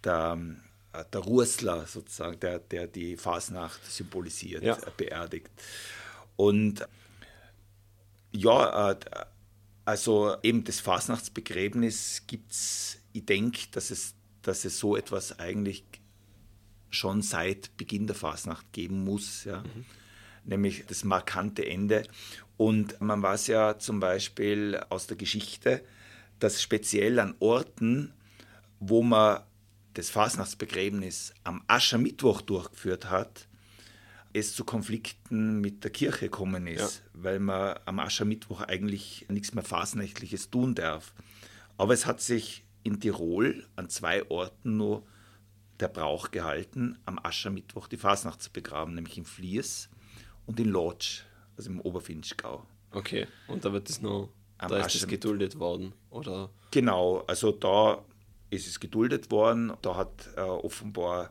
der, 0.05 0.39
der 1.13 1.21
Rursler 1.21 1.87
sozusagen, 1.87 2.39
der, 2.41 2.59
der 2.59 2.87
die 2.87 3.17
Fasnacht 3.17 3.85
symbolisiert, 3.91 4.63
ja. 4.63 4.77
beerdigt. 4.97 5.51
Und 6.37 6.87
ja, 8.33 8.91
äh, 8.91 8.97
also 9.87 10.37
eben 10.43 10.65
das 10.65 10.81
Fasnachtsbegräbnis 10.81 12.25
gibt 12.27 12.53
es, 12.53 12.99
ich 13.13 13.25
denke, 13.25 13.61
dass 13.71 13.91
es 13.91 14.16
dass 14.47 14.65
es 14.65 14.79
so 14.79 14.97
etwas 14.97 15.39
eigentlich 15.39 15.85
schon 16.91 17.23
seit 17.23 17.77
Beginn 17.77 18.07
der 18.07 18.17
Fasnacht 18.17 18.73
geben 18.73 19.05
muss, 19.05 19.45
ja? 19.45 19.61
Mhm. 19.61 19.85
nämlich 20.45 20.87
das 20.87 21.05
markante 21.05 21.67
Ende. 21.67 22.05
Und 22.57 23.01
man 23.01 23.23
weiß 23.23 23.49
ja 23.49 23.79
zum 23.79 24.01
Beispiel 24.01 24.81
aus 24.89 25.07
der 25.07 25.17
Geschichte, 25.17 25.85
dass 26.39 26.63
speziell 26.63 27.19
an 27.19 27.35
Orten, 27.41 28.13
wo 28.79 29.03
man 29.03 29.43
das 29.95 30.11
Fasnachtsbegräbnis 30.11 31.33
am 31.43 31.63
Aschermittwoch 31.67 32.41
durchgeführt 32.41 33.11
hat, 33.11 33.49
es 34.33 34.55
zu 34.55 34.65
Konflikten 34.65 35.61
mit 35.61 35.83
der 35.83 35.91
Kirche 35.91 36.27
gekommen 36.27 36.67
ist, 36.67 37.03
ja. 37.03 37.11
weil 37.15 37.41
man 37.41 37.79
am 37.87 37.99
Aschermittwoch 37.99 38.61
eigentlich 38.61 39.27
nichts 39.29 39.55
mehr 39.55 39.65
Fasnächtliches 39.65 40.51
tun 40.51 40.75
darf. 40.75 41.15
Aber 41.79 41.95
es 41.95 42.07
hat 42.07 42.21
sich 42.21 42.66
in 42.87 43.01
Tirol 43.01 43.67
an 43.75 43.89
zwei 43.89 44.29
Orten 44.31 44.77
nur 44.77 45.03
der 45.81 45.89
Brauch 45.89 46.31
gehalten, 46.31 46.97
am 47.05 47.19
Aschermittwoch 47.23 47.89
die 47.89 47.97
Fasnacht 47.97 48.41
zu 48.41 48.51
begraben, 48.51 48.95
nämlich 48.95 49.19
in 49.19 49.25
Fliers 49.25 49.91
und 50.47 50.59
in 50.61 50.69
Lodz, 50.69 51.25
also 51.57 51.71
im 51.71 51.81
Oberfinchgau. 51.81 52.65
Okay, 52.93 53.27
und 53.49 53.65
da 53.65 53.73
wird 53.73 53.91
es 53.91 54.01
noch 54.01 54.31
da 54.59 54.87
ist 54.87 54.95
es 54.95 55.07
geduldet 55.07 55.59
worden, 55.59 55.93
oder? 56.11 56.49
Genau, 56.71 57.25
also 57.27 57.53
da 57.53 58.03
ist 58.49 58.67
es 58.67 58.81
geduldet 58.81 59.31
worden. 59.31 59.73
Da 59.83 59.97
hat 59.97 60.31
äh, 60.37 60.41
offenbar 60.41 61.31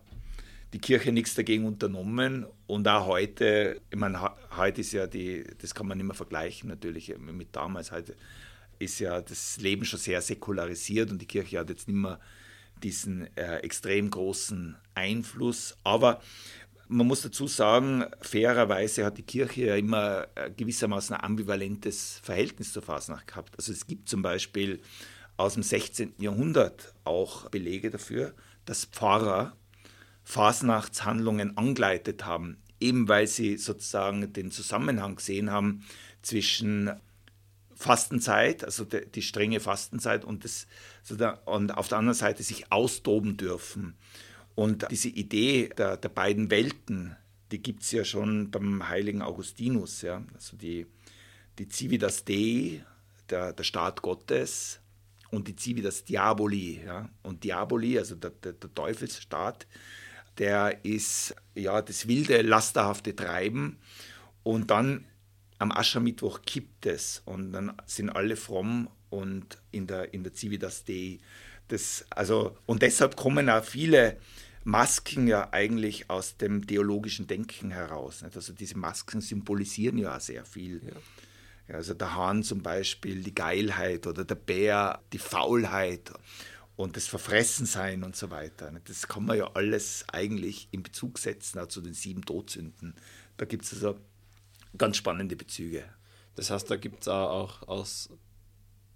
die 0.74 0.80
Kirche 0.80 1.12
nichts 1.12 1.34
dagegen 1.34 1.66
unternommen. 1.66 2.46
Und 2.68 2.88
auch 2.88 3.08
heute, 3.08 3.82
ich 3.90 3.98
meine, 3.98 4.32
heute 4.56 4.82
ist 4.82 4.92
ja 4.92 5.08
die, 5.08 5.44
das 5.60 5.74
kann 5.74 5.88
man 5.88 5.98
nicht 5.98 6.06
mehr 6.06 6.16
vergleichen 6.16 6.70
natürlich 6.70 7.16
mit 7.18 7.56
damals. 7.56 7.92
Heute 7.92 8.16
ist 8.80 9.00
ja 9.00 9.22
das 9.22 9.58
Leben 9.58 9.86
schon 9.86 10.00
sehr 10.00 10.22
säkularisiert 10.22 11.12
und 11.12 11.22
die 11.22 11.28
Kirche 11.28 11.60
hat 11.60 11.70
jetzt 11.70 11.88
nicht 11.88 11.98
mehr 11.98 12.20
diesen 12.84 13.36
äh, 13.38 13.58
extrem 13.58 14.10
großen 14.10 14.76
Einfluss. 14.94 15.78
Aber 15.84 16.22
man 16.88 17.08
muss 17.08 17.22
dazu 17.22 17.48
sagen, 17.48 18.06
fairerweise 18.22 19.06
hat 19.06 19.18
die 19.18 19.24
Kirche 19.24 19.66
ja 19.68 19.76
immer 19.76 20.28
äh, 20.36 20.52
gewissermaßen 20.52 21.16
ein 21.16 21.24
ambivalentes 21.24 22.20
Verhältnis 22.24 22.74
zur 22.74 22.84
Fasnacht 22.84 23.28
gehabt. 23.28 23.56
Also 23.58 23.72
es 23.72 23.88
gibt 23.88 24.10
zum 24.10 24.22
Beispiel 24.22 24.82
aus 25.38 25.56
dem 25.56 25.64
16. 25.64 26.14
Jahrhundert 26.20 26.94
auch 27.04 27.50
Belege 27.50 27.90
dafür, 27.90 28.34
dass 28.66 28.86
Pfarrer 28.86 29.56
Fasnachtshandlungen 30.24 31.58
angeleitet 31.58 32.26
haben, 32.26 32.58
eben 32.80 33.08
weil 33.08 33.28
sie 33.28 33.58
sozusagen 33.58 34.34
den 34.34 34.52
Zusammenhang 34.52 35.16
gesehen 35.16 35.52
haben 35.52 35.84
zwischen 36.22 36.92
Fastenzeit, 37.76 38.64
also 38.64 38.86
die, 38.86 39.06
die 39.06 39.22
strenge 39.22 39.60
Fastenzeit 39.60 40.26
und, 40.26 40.44
das, 40.44 40.68
und 41.46 41.78
auf 41.78 41.88
der 41.88 41.98
anderen 41.98 42.18
Seite 42.18 42.44
sich 42.44 42.72
austoben 42.72 43.38
dürfen. 43.38 43.96
Und 44.56 44.90
diese 44.90 45.10
Idee 45.10 45.70
der, 45.78 45.98
der 45.98 46.10
beiden 46.10 46.50
Welten, 46.50 47.16
die 47.52 47.62
gibt 47.62 47.84
es 47.84 47.92
ja 47.92 48.06
schon 48.06 48.50
beim 48.50 48.88
heiligen 48.88 49.22
Augustinus. 49.22 50.02
Ja? 50.02 50.24
Also 50.34 50.58
die, 50.58 50.88
die 51.60 51.68
Civitas 51.68 52.24
Dei, 52.24 52.84
der, 53.30 53.54
der 53.54 53.64
Staat 53.64 54.02
Gottes, 54.02 54.80
und 55.32 55.48
die 55.48 55.56
Civitas 55.56 56.06
Diaboli. 56.06 56.82
Ja? 56.86 57.10
Und 57.24 57.44
Diaboli, 57.44 58.00
also 58.00 58.16
der, 58.16 58.32
der, 58.32 58.54
der 58.54 58.74
Teufelsstaat, 58.74 59.68
der 60.38 60.84
ist 60.84 61.36
ja 61.54 61.82
das 61.82 62.08
wilde, 62.08 62.42
lasterhafte 62.42 63.16
Treiben. 63.16 63.78
Und 64.44 64.72
dann 64.72 65.06
am 65.58 65.72
Aschermittwoch 65.72 66.42
kippt 66.42 66.86
es 66.86 67.22
und 67.26 67.52
dann 67.52 67.74
sind 67.86 68.10
alle 68.10 68.36
fromm 68.36 68.90
und 69.10 69.58
in 69.72 69.88
der, 69.88 70.14
in 70.14 70.24
der 70.24 70.34
Civitas 70.34 70.84
Dei. 70.84 71.20
Das, 71.68 72.06
also, 72.10 72.58
und 72.66 72.82
deshalb 72.82 73.16
kommen 73.16 73.50
auch 73.50 73.64
viele 73.64 74.18
Masken 74.66 75.28
ja 75.28 75.50
eigentlich 75.52 76.10
aus 76.10 76.38
dem 76.38 76.66
theologischen 76.66 77.28
Denken 77.28 77.72
heraus. 77.72 78.22
Nicht? 78.24 78.36
Also 78.36 78.54
diese 78.54 78.78
Masken 78.78 79.22
symbolisieren 79.22 79.98
ja 79.98 80.18
auch 80.18 80.22
sehr 80.22 80.44
viel. 80.44 80.82
Ja. 80.84 81.76
Also 81.76 81.94
der 81.94 82.14
Hahn 82.16 82.44
zum 82.44 82.62
Beispiel 82.62 83.24
die 83.24 83.34
Geilheit 83.34 84.06
oder 84.06 84.26
der 84.26 84.36
Bär 84.36 85.02
die 85.14 85.18
Faulheit 85.18 86.12
und 86.76 86.96
das 86.96 87.08
Verfressensein 87.08 88.04
und 88.04 88.16
so 88.16 88.30
weiter. 88.30 88.72
Das 88.86 89.08
kann 89.08 89.26
man 89.26 89.38
ja 89.38 89.50
alles 89.54 90.06
eigentlich 90.12 90.68
in 90.72 90.84
Bezug 90.84 91.20
setzen 91.20 91.60
auch 91.60 91.68
zu 91.68 91.82
den 91.82 91.94
sieben 91.94 92.26
Todsünden. 92.26 92.96
Da 93.38 93.46
gibt 93.46 93.66
es 93.66 93.74
also 93.74 94.00
ganz 94.78 94.98
spannende 94.98 95.36
Bezüge. 95.36 95.84
Das 96.36 96.50
heißt, 96.50 96.70
da 96.70 96.76
gibt 96.76 97.02
es 97.02 97.08
auch 97.08 97.68
aus 97.68 98.10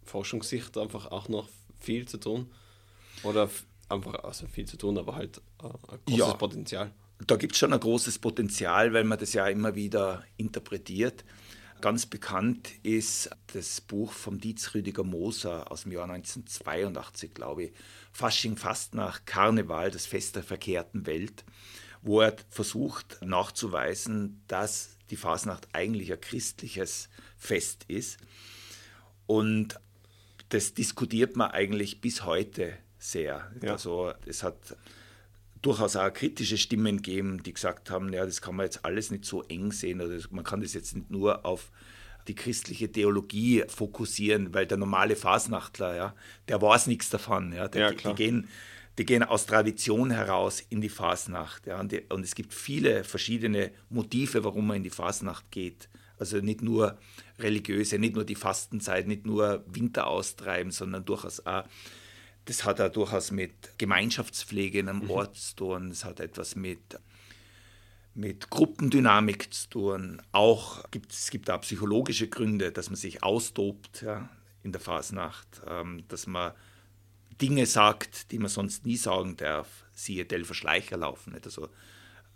Forschungssicht 0.04 0.78
einfach 0.78 1.08
auch 1.08 1.30
noch 1.30 1.48
viel 1.80 2.08
zu 2.08 2.18
tun. 2.18 2.52
Oder 3.24 3.50
einfach 3.90 4.24
also 4.24 4.48
viel 4.48 4.66
zu 4.66 4.78
tun, 4.78 4.98
aber 4.98 5.16
halt 5.16 5.42
äh, 5.62 5.66
ein 5.66 6.00
großes 6.06 6.18
ja, 6.20 6.34
Potenzial. 6.34 6.92
Da 7.26 7.36
gibt 7.36 7.54
es 7.54 7.60
schon 7.60 7.74
ein 7.74 7.80
großes 7.80 8.20
Potenzial, 8.20 8.94
weil 8.94 9.04
man 9.04 9.20
das 9.20 9.34
ja 9.34 9.48
immer 9.48 9.76
wieder 9.76 10.24
interpretiert. 10.38 11.26
Ganz 11.82 12.06
bekannt 12.06 12.72
ist 12.84 13.30
das 13.54 13.82
Buch 13.82 14.12
vom 14.12 14.40
Dietz 14.40 14.74
Rüdiger 14.74 15.04
Moser 15.04 15.72
aus 15.72 15.84
dem 15.84 15.94
Jahr 15.94 16.10
1982, 16.10 17.34
glaube 17.34 17.66
ich, 17.66 17.74
Fasching 18.12 18.58
fast 18.58 18.96
nach 18.96 19.26
Karneval, 19.26 19.90
das 19.90 20.06
Fest 20.06 20.36
der 20.36 20.44
verkehrten 20.44 21.06
Welt, 21.06 21.46
wo 22.02 22.22
er 22.22 22.36
versucht 22.50 23.20
nachzuweisen, 23.22 24.44
dass 24.48 24.98
die 25.10 25.16
Fasnacht 25.16 25.68
eigentlich 25.74 26.12
ein 26.12 26.22
christliches 26.22 27.10
Fest 27.38 27.86
ist. 27.88 28.18
Und 29.28 29.80
das 30.50 30.74
diskutiert 30.74 31.36
man 31.36 31.52
eigentlich 31.52 32.02
bis 32.02 32.26
heute 32.26 32.74
sehr. 32.98 33.52
Ja. 33.62 33.74
Also 33.74 34.14
es 34.26 34.44
hat 34.44 34.76
durchaus 35.62 35.96
auch 35.96 36.12
kritische 36.12 36.58
Stimmen 36.58 36.98
gegeben, 36.98 37.44
die 37.44 37.54
gesagt 37.54 37.90
haben, 37.90 38.12
ja, 38.14 38.26
das 38.26 38.42
kann 38.42 38.56
man 38.56 38.66
jetzt 38.66 38.86
alles 38.86 39.12
nicht 39.12 39.26
so 39.26 39.44
eng 39.44 39.72
sehen 39.72 40.02
oder 40.02 40.18
man 40.32 40.44
kann 40.44 40.62
das 40.62 40.74
jetzt 40.74 40.96
nicht 40.96 41.10
nur 41.10 41.46
auf 41.46 41.72
die 42.28 42.36
christliche 42.36 42.92
Theologie 42.92 43.64
fokussieren, 43.68 44.54
weil 44.54 44.68
der 44.68 44.78
normale 44.78 45.16
Fasnachtler, 45.16 45.96
ja, 45.96 46.16
der 46.48 46.62
weiß 46.62 46.88
nichts 46.88 47.10
davon. 47.10 47.54
Ja, 47.54 47.68
der, 47.68 47.82
ja 47.82 47.92
die, 47.92 48.16
gehen, 48.16 48.48
die 49.00 49.06
gehen 49.06 49.24
aus 49.24 49.46
Tradition 49.46 50.12
heraus 50.12 50.62
in 50.70 50.82
die 50.82 50.90
Fasnacht. 50.90 51.66
Ja, 51.66 51.80
und, 51.80 51.92
die, 51.92 52.02
und 52.10 52.24
es 52.24 52.36
gibt 52.36 52.54
viele 52.54 53.04
verschiedene 53.04 53.72
Motive, 53.90 54.44
warum 54.44 54.68
man 54.68 54.78
in 54.78 54.84
die 54.84 54.90
Fasnacht 54.90 55.50
geht. 55.50 55.90
Also 56.18 56.38
nicht 56.38 56.62
nur 56.62 57.00
religiöse, 57.40 57.98
nicht 57.98 58.14
nur 58.14 58.26
die 58.26 58.36
Fastenzeit, 58.36 59.08
nicht 59.08 59.26
nur 59.26 59.64
Winter 59.68 60.08
austreiben, 60.08 60.72
sondern 60.72 61.06
durchaus 61.06 61.46
auch 61.46 61.64
das 62.50 62.66
hat 62.66 62.82
auch 62.82 62.92
durchaus 62.92 63.30
mit 63.30 63.78
Gemeinschaftspflege 63.78 64.80
in 64.80 64.90
einem 64.90 65.04
mhm. 65.04 65.12
Ort 65.12 65.38
zu 65.38 65.56
tun. 65.56 65.92
Es 65.92 66.04
hat 66.04 66.20
etwas 66.20 66.56
mit, 66.56 67.00
mit 68.16 68.50
Gruppendynamik 68.50 69.54
zu 69.54 69.70
tun. 69.70 70.22
Auch 70.32 70.90
gibt, 70.90 71.14
es 71.14 71.30
gibt 71.30 71.52
auch 71.52 71.62
psychologische 71.62 72.28
Gründe, 72.28 72.72
dass 72.72 72.90
man 72.90 72.96
sich 72.96 73.22
austobt 73.22 74.02
ja, 74.02 74.30
in 74.64 74.72
der 74.72 74.82
Fasnacht, 74.82 75.62
ähm, 75.68 76.04
dass 76.08 76.26
man 76.26 76.54
Dinge 77.42 77.66
sagt, 77.66 78.32
die 78.32 78.40
man 78.40 78.50
sonst 78.50 78.86
nie 78.86 78.98
sagen 78.98 79.38
darf. 79.38 79.86
Siehe 79.94 80.26
Delfer 80.26 80.54
Schleicher 80.54 80.98
laufen. 80.98 81.34
Nicht? 81.34 81.46
Also, 81.46 81.70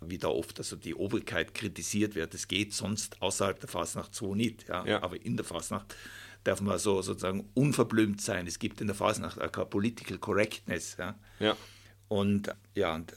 wie 0.00 0.18
da 0.18 0.28
oft 0.28 0.58
also 0.58 0.76
die 0.76 0.94
Obrigkeit 0.94 1.54
kritisiert 1.54 2.14
wird. 2.14 2.34
Das 2.34 2.48
geht 2.48 2.72
sonst 2.72 3.20
außerhalb 3.22 3.58
der 3.60 3.68
Fasnacht 3.68 4.14
so 4.14 4.34
nicht. 4.34 4.68
Ja? 4.68 4.86
ja. 4.86 5.02
Aber 5.02 5.20
in 5.20 5.36
der 5.36 5.44
Fasnacht 5.44 5.94
darf 6.44 6.60
man 6.60 6.78
so 6.78 7.00
sozusagen 7.02 7.48
unverblümt 7.54 8.20
sein. 8.20 8.46
Es 8.46 8.58
gibt 8.58 8.80
in 8.80 8.86
der 8.86 8.96
Fasnacht 8.96 9.40
auch 9.40 9.50
keine 9.50 9.66
Political 9.66 10.18
Correctness. 10.18 10.96
Ja. 10.98 11.18
ja. 11.38 11.56
Und 12.08 12.54
ja, 12.74 12.94
und 12.94 13.14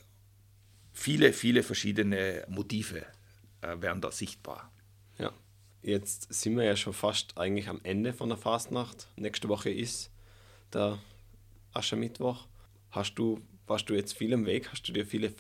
viele, 0.94 1.34
viele 1.34 1.64
verschiedene 1.64 2.46
Motive 2.48 3.06
äh, 3.62 3.82
werden 3.82 4.02
da 4.02 4.12
sichtbar. 4.12 4.72
Ja. 5.18 5.34
Jetzt 5.82 6.34
sind 6.34 6.58
wir 6.58 6.64
ja 6.64 6.76
schon 6.76 6.94
fast 6.94 7.38
eigentlich 7.38 7.68
am 7.68 7.82
Ende 7.84 8.14
von 8.14 8.30
der 8.30 8.38
Fastnacht. 8.38 9.08
Nächste 9.16 9.50
Woche 9.50 9.70
ist 9.70 10.10
der 10.74 11.00
Aschermittwoch. 11.78 12.48
Hast 12.92 13.16
du, 13.16 13.42
warst 13.68 13.90
du 13.90 13.94
jetzt 13.94 14.14
viel 14.18 14.34
im 14.34 14.46
Weg? 14.46 14.70
Hast 14.72 14.88
du 14.88 14.94
dir 14.94 15.06
viele 15.06 15.34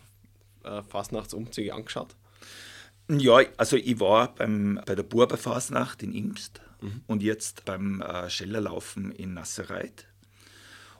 äh, 0.63 0.81
Fastnachtsumzüge 0.83 1.73
angeschaut? 1.73 2.15
Ja, 3.09 3.39
also 3.55 3.77
ich 3.77 3.99
war 3.99 4.35
beim, 4.35 4.81
bei 4.85 4.95
der 4.95 5.03
Burberfasnacht 5.03 6.03
in 6.03 6.13
Imst 6.13 6.61
mhm. 6.81 7.01
und 7.07 7.23
jetzt 7.23 7.65
beim 7.65 8.01
äh, 8.01 8.29
Schellerlaufen 8.29 9.11
in 9.11 9.33
Nassereit. 9.33 10.07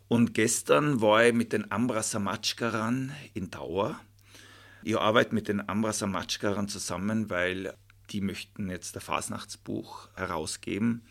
Und 0.07 0.33
gestern 0.33 1.01
war 1.01 1.25
ich 1.25 1.33
mit 1.33 1.51
den 1.51 1.69
Ambrasamatschkarern 1.69 3.11
in 3.33 3.51
Dauer. 3.51 3.99
Ich 4.83 4.97
arbeite 4.97 5.35
mit 5.35 5.49
den 5.49 5.67
Ambrasamatschkarern 5.67 6.69
zusammen, 6.69 7.29
weil 7.29 7.73
die 8.11 8.21
möchten 8.21 8.69
jetzt 8.69 8.95
ein 8.95 9.01
Fasnachtsbuch 9.01 10.07
herausgeben. 10.15 11.03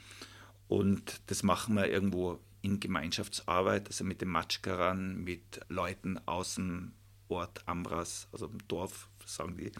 Und 0.67 1.21
das 1.27 1.43
machen 1.43 1.75
wir 1.75 1.91
irgendwo 1.91 2.39
in 2.67 2.81
Gemeinschaftsarbeit, 2.81 3.87
also 3.87 4.03
mit 4.03 4.21
den 4.21 4.29
Matschkarern, 4.29 5.23
mit 5.23 5.61
Leuten 5.69 6.19
aus 6.27 6.57
dem 6.57 6.93
Ort 7.29 7.63
Ambras, 7.67 8.27
also 8.33 8.47
im 8.47 8.59
Dorf, 8.67 9.09
sagen 9.25 9.57
die. 9.57 9.71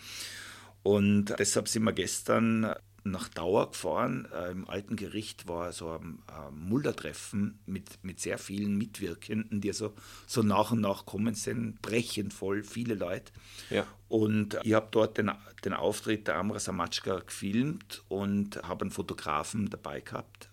Und 0.85 1.35
deshalb 1.39 1.69
sind 1.69 1.83
wir 1.83 1.93
gestern 1.93 2.73
nach 3.03 3.29
Dauer 3.29 3.71
gefahren. 3.71 4.29
Äh, 4.33 4.53
Im 4.53 4.69
alten 4.69 4.95
Gericht 4.95 5.49
war 5.49 5.73
so 5.73 5.99
ein, 5.99 6.23
Muldertreffen 6.53 7.59
mit, 7.67 8.05
mit 8.05 8.21
sehr 8.21 8.39
vielen 8.39 8.77
Mitwirkenden, 8.77 9.61
die 9.61 9.73
so, 9.73 9.93
so 10.27 10.43
nach 10.43 10.71
und 10.71 10.81
nach 10.81 11.07
kommen 11.07 11.35
sind, 11.35 11.83
brechend 11.83 12.35
voll, 12.35 12.63
viele 12.63 12.95
Leute. 12.95 13.33
Ja. 13.71 13.87
Und 14.09 14.59
ich 14.63 14.75
habe 14.75 14.89
dort 14.93 15.19
den, 15.19 15.33
den 15.65 15.73
Auftritt 15.73 16.29
der 16.29 16.37
Amra 16.37 16.61
Samatschka 16.61 17.21
gefilmt 17.21 18.05
und 18.09 18.63
habe 18.63 18.83
einen 18.83 18.91
Fotografen 18.93 19.71
dabei 19.71 20.01
gehabt, 20.01 20.49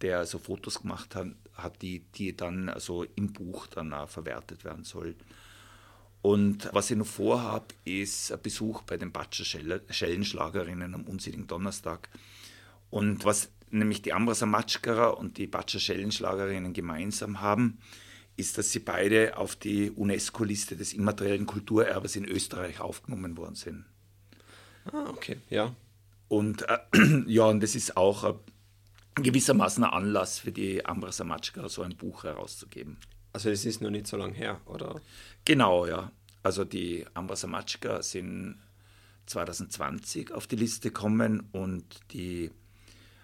der 0.00 0.26
so 0.26 0.38
Fotos 0.38 0.82
gemacht 0.82 1.14
hat, 1.14 1.28
hat 1.54 1.82
die, 1.82 2.00
die 2.14 2.36
dann 2.36 2.68
also 2.68 3.04
im 3.16 3.32
Buch 3.32 3.66
dann 3.66 3.92
auch 3.92 4.08
verwertet 4.08 4.64
werden 4.64 4.84
sollen. 4.84 5.16
Und 6.22 6.68
was 6.72 6.90
ich 6.90 6.96
noch 6.96 7.06
vorhabe, 7.06 7.74
ist 7.84 8.30
ein 8.30 8.42
Besuch 8.42 8.82
bei 8.82 8.96
den 8.96 9.12
Batscher 9.12 9.44
Schellenschlagerinnen 9.44 10.94
am 10.94 11.04
unsinnigen 11.04 11.46
Donnerstag. 11.46 12.08
Und 12.90 13.24
was 13.24 13.50
nämlich 13.70 14.02
die 14.02 14.12
Ambrasa 14.12 14.46
Matschkara 14.46 15.08
und 15.08 15.38
die 15.38 15.46
Batscher 15.46 15.80
Schellenschlagerinnen 15.80 16.72
gemeinsam 16.72 17.40
haben, 17.40 17.78
ist, 18.36 18.58
dass 18.58 18.72
sie 18.72 18.80
beide 18.80 19.36
auf 19.36 19.56
die 19.56 19.90
UNESCO-Liste 19.90 20.76
des 20.76 20.92
immateriellen 20.92 21.46
Kulturerbes 21.46 22.16
in 22.16 22.24
Österreich 22.24 22.80
aufgenommen 22.80 23.36
worden 23.36 23.54
sind. 23.54 23.84
Ah, 24.92 25.08
okay, 25.10 25.36
ja. 25.50 25.74
Und 26.28 26.66
äh, 26.68 26.78
ja, 27.26 27.44
und 27.44 27.62
das 27.62 27.74
ist 27.74 27.96
auch 27.96 28.24
ein, 28.24 28.34
gewissermaßen 29.14 29.84
ein 29.84 29.90
Anlass 29.90 30.38
für 30.38 30.52
die 30.52 30.84
Ambra 30.84 31.12
Samatschka, 31.12 31.68
so 31.68 31.82
ein 31.82 31.96
Buch 31.96 32.24
herauszugeben. 32.24 32.98
Also 33.32 33.50
es 33.50 33.64
ist 33.64 33.80
noch 33.80 33.90
nicht 33.90 34.06
so 34.06 34.16
lange 34.16 34.34
her, 34.34 34.60
oder? 34.66 35.00
Genau, 35.44 35.86
ja. 35.86 36.10
Also 36.42 36.64
die 36.64 37.06
Ambra 37.14 37.36
Samatschka 37.36 38.02
sind 38.02 38.58
2020 39.26 40.32
auf 40.32 40.46
die 40.46 40.56
Liste 40.56 40.88
gekommen 40.88 41.48
und 41.52 41.84
die 42.12 42.50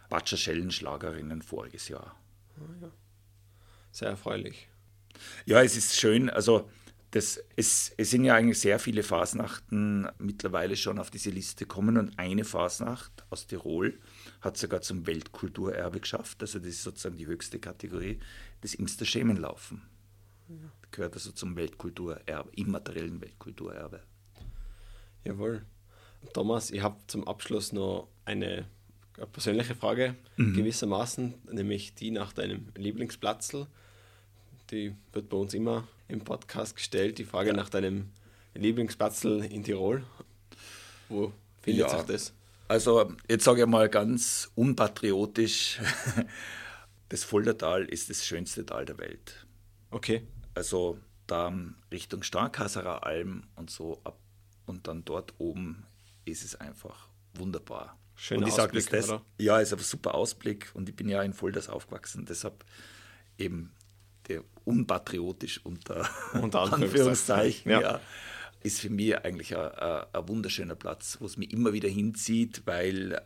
Batscher 0.08 0.36
Schellenschlagerinnen 0.36 1.42
voriges 1.42 1.88
Jahr. 1.88 2.16
Ah, 2.58 2.82
ja. 2.82 2.90
Sehr 3.90 4.08
erfreulich. 4.10 4.68
Ja, 5.46 5.62
es 5.62 5.76
ist 5.76 5.98
schön. 5.98 6.30
Also 6.30 6.68
das, 7.16 7.42
es, 7.56 7.94
es 7.96 8.10
sind 8.10 8.26
ja 8.26 8.34
eigentlich 8.34 8.60
sehr 8.60 8.78
viele 8.78 9.02
Fasnachten 9.02 10.06
mittlerweile 10.18 10.76
schon 10.76 10.98
auf 10.98 11.10
diese 11.10 11.30
Liste 11.30 11.64
gekommen 11.64 11.96
und 11.96 12.18
eine 12.18 12.44
Fasnacht 12.44 13.24
aus 13.30 13.46
Tirol 13.46 13.98
hat 14.42 14.58
sogar 14.58 14.82
zum 14.82 15.06
Weltkulturerbe 15.06 16.00
geschafft. 16.00 16.42
Also 16.42 16.58
das 16.58 16.68
ist 16.68 16.82
sozusagen 16.82 17.16
die 17.16 17.26
höchste 17.26 17.58
Kategorie, 17.58 18.18
das 18.60 18.74
Imster 18.74 19.06
Schemenlaufen. 19.06 19.80
Ja. 20.50 20.56
Gehört 20.90 21.14
also 21.14 21.32
zum 21.32 21.56
Weltkulturerbe, 21.56 22.50
immateriellen 22.54 23.18
Weltkulturerbe. 23.22 24.02
Jawohl. 25.24 25.64
Thomas, 26.34 26.70
ich 26.70 26.82
habe 26.82 26.98
zum 27.06 27.26
Abschluss 27.26 27.72
noch 27.72 28.08
eine 28.26 28.66
persönliche 29.32 29.74
Frage, 29.74 30.16
mhm. 30.36 30.52
gewissermaßen, 30.52 31.32
nämlich 31.50 31.94
die 31.94 32.10
nach 32.10 32.34
deinem 32.34 32.68
Lieblingsplatzl. 32.74 33.68
Die 34.70 34.94
wird 35.14 35.30
bei 35.30 35.38
uns 35.38 35.54
immer 35.54 35.88
im 36.08 36.20
Podcast 36.20 36.76
gestellt, 36.76 37.18
die 37.18 37.24
Frage 37.24 37.50
ja. 37.50 37.56
nach 37.56 37.68
deinem 37.68 38.10
Lieblingsplatzl 38.54 39.46
in 39.50 39.64
Tirol. 39.64 40.04
Wo 41.08 41.32
findet 41.62 41.88
ja. 41.90 41.96
sich 41.96 42.06
das? 42.06 42.32
Also, 42.68 43.12
jetzt 43.28 43.44
sage 43.44 43.62
ich 43.62 43.68
mal 43.68 43.88
ganz 43.88 44.50
unpatriotisch: 44.54 45.80
das 47.08 47.24
Fuldatal 47.24 47.84
ist 47.84 48.10
das 48.10 48.24
schönste 48.24 48.66
Tal 48.66 48.84
der 48.84 48.98
Welt. 48.98 49.46
Okay. 49.90 50.26
Also, 50.54 50.98
da 51.26 51.52
Richtung 51.92 52.22
Starkasserer 52.22 53.04
Alm 53.04 53.44
und 53.56 53.70
so 53.70 54.00
ab 54.04 54.18
und 54.66 54.88
dann 54.88 55.04
dort 55.04 55.34
oben 55.38 55.84
ist 56.24 56.44
es 56.44 56.56
einfach 56.56 57.08
wunderbar. 57.34 57.96
Schöner 58.16 58.42
und 58.42 58.48
ich 58.48 58.58
Ausblick, 58.58 58.90
das, 58.90 59.10
oder? 59.10 59.22
Ja, 59.38 59.60
ist 59.60 59.72
ein 59.72 59.78
super 59.78 60.14
Ausblick 60.14 60.70
und 60.74 60.88
ich 60.88 60.96
bin 60.96 61.08
ja 61.08 61.22
in 61.22 61.38
Volders 61.38 61.68
aufgewachsen, 61.68 62.24
deshalb 62.24 62.64
eben 63.38 63.72
der 64.28 64.42
unpatriotisch 64.64 65.64
unter, 65.64 66.08
unter 66.42 66.60
Anführungszeichen, 66.72 67.70
ja. 67.70 67.80
ja. 67.80 68.00
ist 68.62 68.80
für 68.80 68.90
mich 68.90 69.16
eigentlich 69.18 69.56
ein, 69.56 69.70
ein, 70.12 70.28
wunderschöner 70.28 70.74
Platz, 70.74 71.18
wo 71.20 71.26
es 71.26 71.36
mich 71.36 71.52
immer 71.52 71.72
wieder 71.72 71.88
hinzieht, 71.88 72.62
weil, 72.66 73.22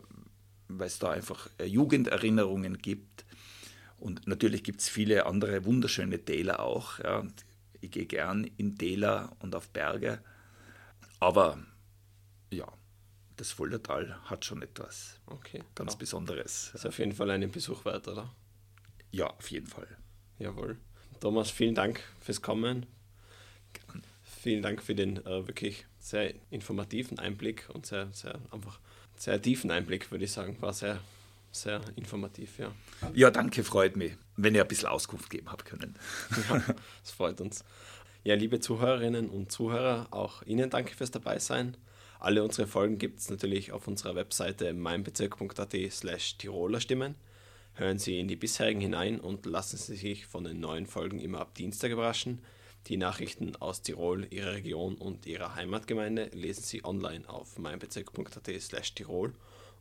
weil 0.68 0.86
es 0.86 0.98
da 0.98 1.10
einfach 1.10 1.48
Jugenderinnerungen 1.64 2.78
gibt. 2.78 3.24
Und 3.98 4.26
natürlich 4.26 4.62
gibt 4.62 4.80
es 4.80 4.88
viele 4.88 5.26
andere 5.26 5.64
wunderschöne 5.64 6.24
Täler 6.24 6.60
auch. 6.60 6.98
Ja. 7.00 7.26
Ich 7.82 7.90
gehe 7.90 8.06
gern 8.06 8.44
in 8.56 8.76
Täler 8.76 9.36
und 9.40 9.54
auf 9.54 9.68
Berge. 9.68 10.22
Aber 11.18 11.58
ja, 12.50 12.66
das 13.36 13.52
Fuldatal 13.52 14.16
hat 14.24 14.44
schon 14.44 14.62
etwas 14.62 15.20
okay, 15.26 15.62
ganz 15.74 15.92
genau. 15.92 15.98
Besonderes. 15.98 16.72
Ist 16.74 16.86
auf 16.86 16.98
jeden 16.98 17.12
Fall 17.12 17.30
einen 17.30 17.50
Besuch 17.50 17.84
wert, 17.84 18.08
oder? 18.08 18.34
Ja, 19.12 19.28
auf 19.28 19.50
jeden 19.50 19.66
Fall. 19.66 19.88
Jawohl. 20.38 20.78
Thomas, 21.20 21.50
vielen 21.50 21.74
Dank 21.74 22.02
fürs 22.20 22.40
Kommen. 22.40 22.86
Vielen 24.22 24.62
Dank 24.62 24.82
für 24.82 24.94
den 24.94 25.18
äh, 25.18 25.46
wirklich 25.46 25.84
sehr 25.98 26.32
informativen 26.50 27.18
Einblick 27.18 27.68
und 27.74 27.84
sehr, 27.84 28.08
sehr 28.12 28.40
einfach 28.50 28.80
sehr 29.16 29.40
tiefen 29.40 29.70
Einblick, 29.70 30.10
würde 30.10 30.24
ich 30.24 30.32
sagen. 30.32 30.56
War 30.60 30.72
sehr, 30.72 30.98
sehr 31.52 31.82
informativ, 31.96 32.58
ja. 32.58 32.72
Ja, 33.14 33.30
danke, 33.30 33.62
freut 33.64 33.96
mich, 33.96 34.14
wenn 34.36 34.54
ihr 34.54 34.62
ein 34.62 34.68
bisschen 34.68 34.88
Auskunft 34.88 35.28
geben 35.28 35.52
habt 35.52 35.66
können. 35.66 35.94
Ja, 36.48 36.64
das 37.02 37.10
freut 37.12 37.40
uns. 37.42 37.64
Ja, 38.24 38.34
liebe 38.34 38.60
Zuhörerinnen 38.60 39.28
und 39.28 39.52
Zuhörer, 39.52 40.08
auch 40.10 40.42
Ihnen 40.42 40.70
danke 40.70 40.94
fürs 40.94 41.10
Dabeisein. 41.10 41.76
Alle 42.18 42.42
unsere 42.44 42.66
Folgen 42.66 42.98
gibt 42.98 43.20
es 43.20 43.30
natürlich 43.30 43.72
auf 43.72 43.88
unserer 43.88 44.14
Webseite 44.14 44.72
meinbezirk.at 44.72 45.74
slash 45.90 46.36
Tiroler 46.38 46.80
Stimmen. 46.80 47.14
Hören 47.80 47.98
Sie 47.98 48.20
in 48.20 48.28
die 48.28 48.36
bisherigen 48.36 48.82
hinein 48.82 49.18
und 49.18 49.46
lassen 49.46 49.78
Sie 49.78 49.96
sich 49.96 50.26
von 50.26 50.44
den 50.44 50.60
neuen 50.60 50.84
Folgen 50.84 51.18
immer 51.18 51.40
ab 51.40 51.54
Dienstag 51.54 51.90
überraschen. 51.90 52.42
Die 52.88 52.98
Nachrichten 52.98 53.56
aus 53.56 53.80
Tirol, 53.80 54.26
Ihrer 54.28 54.52
Region 54.52 54.96
und 54.96 55.24
Ihrer 55.24 55.54
Heimatgemeinde 55.54 56.28
lesen 56.34 56.62
Sie 56.62 56.84
online 56.84 57.26
auf 57.26 57.58
meinbezirk.at 57.58 58.50
slash 58.60 58.94
Tirol 58.94 59.32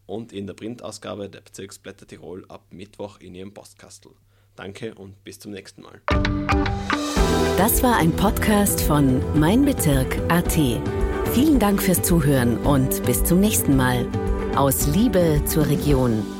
und 0.05 0.31
in 0.31 0.47
der 0.47 0.53
Printausgabe 0.53 1.29
der 1.29 1.41
Bezirksblätter 1.41 2.07
Tirol 2.07 2.45
ab 2.47 2.67
Mittwoch 2.69 3.19
in 3.19 3.35
Ihrem 3.35 3.53
Postkastel. 3.53 4.13
Danke 4.55 4.95
und 4.95 5.21
bis 5.25 5.37
zum 5.37 5.51
nächsten 5.51 5.81
Mal. 5.81 6.01
Das 7.57 7.83
war 7.83 7.97
ein 7.97 8.15
Podcast 8.15 8.79
von 8.79 9.21
Mein 9.37 9.65
Bezirk 9.65 10.17
AT. 10.29 10.53
Vielen 11.33 11.59
Dank 11.59 11.83
fürs 11.83 12.01
Zuhören 12.01 12.59
und 12.59 13.03
bis 13.03 13.25
zum 13.25 13.41
nächsten 13.41 13.75
Mal. 13.75 14.07
Aus 14.55 14.87
Liebe 14.87 15.41
zur 15.45 15.67
Region. 15.67 16.38